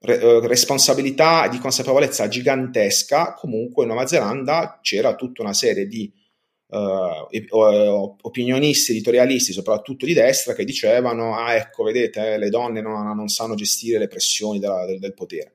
eh, 0.00 0.46
responsabilità 0.46 1.46
e 1.46 1.48
di 1.48 1.58
consapevolezza 1.58 2.28
gigantesca, 2.28 3.34
comunque 3.34 3.82
in 3.82 3.90
Nuova 3.90 4.06
Zelanda 4.06 4.78
c'era 4.82 5.14
tutta 5.14 5.42
una 5.42 5.52
serie 5.52 5.86
di 5.86 6.12
uh, 6.68 8.16
opinionisti, 8.22 8.92
editorialisti, 8.92 9.52
soprattutto 9.52 10.06
di 10.06 10.14
destra, 10.14 10.54
che 10.54 10.64
dicevano, 10.64 11.36
ah 11.36 11.54
ecco, 11.54 11.84
vedete, 11.84 12.38
le 12.38 12.48
donne 12.50 12.80
non, 12.80 13.14
non 13.16 13.28
sanno 13.28 13.54
gestire 13.54 13.98
le 13.98 14.08
pressioni 14.08 14.58
della, 14.58 14.84
del, 14.86 14.98
del 14.98 15.14
potere. 15.14 15.54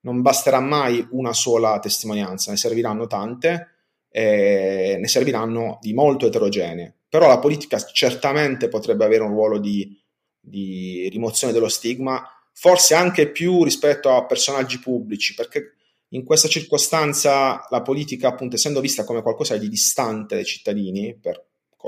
Non 0.00 0.20
basterà 0.20 0.60
mai 0.60 1.06
una 1.10 1.32
sola 1.32 1.78
testimonianza, 1.78 2.50
ne 2.50 2.56
serviranno 2.56 3.06
tante, 3.06 3.68
e 4.10 4.96
ne 5.00 5.08
serviranno 5.08 5.78
di 5.80 5.92
molto 5.92 6.26
eterogenee. 6.26 6.94
Però 7.08 7.26
la 7.26 7.38
politica 7.38 7.78
certamente 7.78 8.68
potrebbe 8.68 9.04
avere 9.04 9.22
un 9.22 9.30
ruolo 9.30 9.58
di, 9.58 10.00
di 10.38 11.08
rimozione 11.10 11.52
dello 11.52 11.68
stigma 11.68 12.22
forse 12.52 12.94
anche 12.94 13.30
più 13.30 13.64
rispetto 13.64 14.10
a 14.10 14.24
personaggi 14.24 14.78
pubblici, 14.78 15.34
perché 15.34 15.74
in 16.14 16.24
questa 16.24 16.48
circostanza 16.48 17.66
la 17.70 17.82
politica, 17.82 18.28
appunto, 18.28 18.56
essendo 18.56 18.80
vista 18.80 19.04
come 19.04 19.22
qualcosa 19.22 19.56
di 19.56 19.68
distante 19.68 20.36
dai 20.36 20.44
cittadini, 20.44 21.16
per 21.20 21.44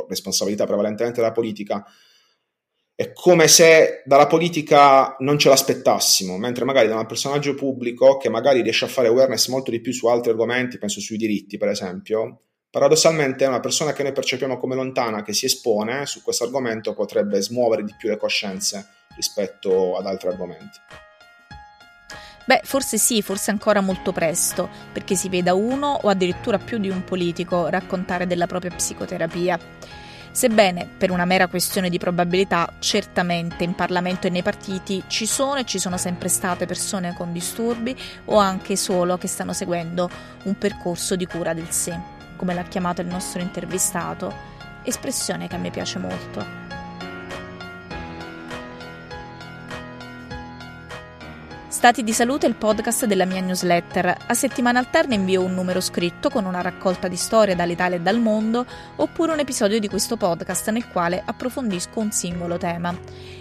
responsabilità 0.09 0.67
prevalentemente 0.67 1.21
della 1.21 1.33
politica, 1.33 1.85
è 2.95 3.13
come 3.13 3.47
se 3.47 4.03
dalla 4.05 4.27
politica 4.27 5.17
non 5.21 5.39
ce 5.39 5.49
l'aspettassimo, 5.49 6.39
mentre 6.39 6.65
magari 6.65 6.89
da 6.89 6.99
un 6.99 7.07
personaggio 7.07 7.55
pubblico 7.55 8.17
che 8.17 8.29
magari 8.29 8.63
riesce 8.63 8.87
a 8.87 8.89
fare 8.89 9.09
awareness 9.09 9.49
molto 9.49 9.71
di 9.71 9.81
più 9.81 9.93
su 9.93 10.07
altri 10.07 10.31
argomenti, 10.31 10.79
penso 10.79 11.01
sui 11.01 11.17
diritti 11.17 11.57
per 11.57 11.69
esempio, 11.69 12.41
paradossalmente 12.71 13.45
una 13.45 13.61
persona 13.61 13.93
che 13.93 14.03
noi 14.03 14.13
percepiamo 14.13 14.59
come 14.59 14.75
lontana, 14.75 15.23
che 15.23 15.35
si 15.35 15.45
espone 15.45 16.05
su 16.07 16.23
questo 16.23 16.45
argomento, 16.45 16.95
potrebbe 16.95 17.41
smuovere 17.41 17.85
di 17.85 17.95
più 17.97 18.09
le 18.09 18.17
coscienze 18.17 18.87
rispetto 19.15 19.97
ad 19.97 20.07
altri 20.07 20.29
argomenti. 20.29 21.06
Beh, 22.47 22.61
forse 22.63 22.97
sì, 22.97 23.23
forse 23.23 23.51
ancora 23.51 23.81
molto 23.81 24.13
presto, 24.13 24.69
perché 24.93 25.17
si 25.17 25.29
veda 25.29 25.53
uno 25.55 25.99
o 26.01 26.09
addirittura 26.09 26.59
più 26.59 26.79
di 26.79 26.89
un 26.89 27.03
politico 27.03 27.67
raccontare 27.67 28.29
della 28.29 28.47
propria 28.47 28.71
psicoterapia. 28.71 29.59
Sebbene, 30.31 30.89
per 30.97 31.11
una 31.11 31.25
mera 31.25 31.49
questione 31.49 31.91
di 31.91 31.99
probabilità, 31.99 32.75
certamente 32.79 33.65
in 33.65 33.75
Parlamento 33.75 34.29
e 34.29 34.31
nei 34.31 34.43
partiti 34.43 35.03
ci 35.09 35.27
sono 35.27 35.57
e 35.57 35.65
ci 35.65 35.81
sono 35.81 35.97
sempre 35.97 36.29
state 36.29 36.67
persone 36.67 37.15
con 37.15 37.33
disturbi 37.33 37.97
o 38.27 38.37
anche 38.37 38.77
solo 38.77 39.19
che 39.19 39.27
stanno 39.27 39.53
seguendo 39.53 40.09
un 40.45 40.57
percorso 40.57 41.17
di 41.17 41.27
cura 41.27 41.53
del 41.53 41.71
sé, 41.71 41.99
come 42.37 42.55
l'ha 42.55 42.63
chiamato 42.63 43.01
il 43.01 43.09
nostro 43.09 43.41
intervistato, 43.41 44.33
espressione 44.85 45.49
che 45.49 45.57
a 45.57 45.59
me 45.59 45.71
piace 45.71 45.99
molto. 45.99 46.76
Stati 51.87 52.03
di 52.03 52.13
salute 52.13 52.47
è 52.47 52.49
il 52.49 52.57
podcast 52.57 53.05
della 53.05 53.27
mia 53.27 53.41
newsletter. 53.41 54.25
A 54.27 54.35
settimana 54.35 54.81
alterna 54.81 55.15
invio 55.15 55.45
un 55.45 55.55
numero 55.55 55.81
scritto 55.81 56.31
con 56.31 56.45
una 56.45 56.61
raccolta 56.61 57.07
di 57.07 57.15
storie 57.15 57.55
dall'Italia 57.55 57.97
e 57.97 58.01
dal 58.01 58.19
mondo, 58.19 58.67
oppure 58.97 59.31
un 59.31 59.39
episodio 59.39 59.79
di 59.79 59.87
questo 59.87 60.17
podcast 60.17 60.71
nel 60.71 60.89
quale 60.89 61.23
approfondisco 61.25 62.01
un 62.01 62.11
singolo 62.11 62.57
tema. 62.57 62.93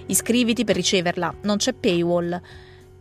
Iscriviti 0.05 0.63
per 0.63 0.75
riceverla, 0.75 1.38
non 1.41 1.58
c'è 1.58 1.73
paywall. 1.73 2.39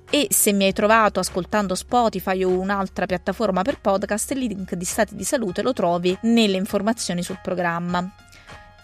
E 0.08 0.28
se 0.30 0.52
mi 0.52 0.64
hai 0.64 0.72
trovato 0.72 1.20
ascoltando 1.20 1.74
Spotify 1.74 2.42
o 2.42 2.48
un'altra 2.48 3.04
piattaforma 3.04 3.60
per 3.60 3.80
podcast, 3.82 4.30
il 4.30 4.38
link 4.38 4.74
di 4.74 4.84
Stati 4.86 5.14
di 5.14 5.24
Salute 5.24 5.60
lo 5.60 5.74
trovi 5.74 6.16
nelle 6.22 6.56
informazioni 6.56 7.22
sul 7.22 7.40
programma. 7.42 8.10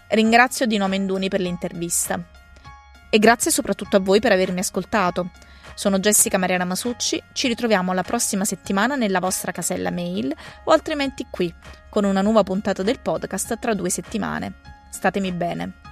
Ringrazio 0.09 0.67
Dino 0.67 0.89
Menduni 0.89 1.31
per 1.31 1.41
l'intervista. 1.41 2.23
E 3.09 3.19
grazie 3.19 3.51
soprattutto 3.51 3.97
a 3.97 4.01
voi 4.01 4.21
per 4.21 4.33
avermi 4.33 4.59
ascoltato. 4.59 5.31
Sono 5.81 5.99
Jessica 5.99 6.37
Mariana 6.37 6.67
Masucci, 6.67 7.23
ci 7.33 7.49
ritroviamo 7.49 7.95
la 7.95 8.03
prossima 8.03 8.45
settimana 8.45 8.97
nella 8.97 9.19
vostra 9.19 9.51
casella 9.51 9.91
mail 9.91 10.31
o 10.65 10.73
altrimenti 10.73 11.27
qui, 11.31 11.51
con 11.89 12.05
una 12.05 12.21
nuova 12.21 12.43
puntata 12.43 12.83
del 12.83 13.01
podcast 13.01 13.59
tra 13.59 13.73
due 13.73 13.89
settimane. 13.89 14.57
Statemi 14.91 15.33
bene. 15.33 15.90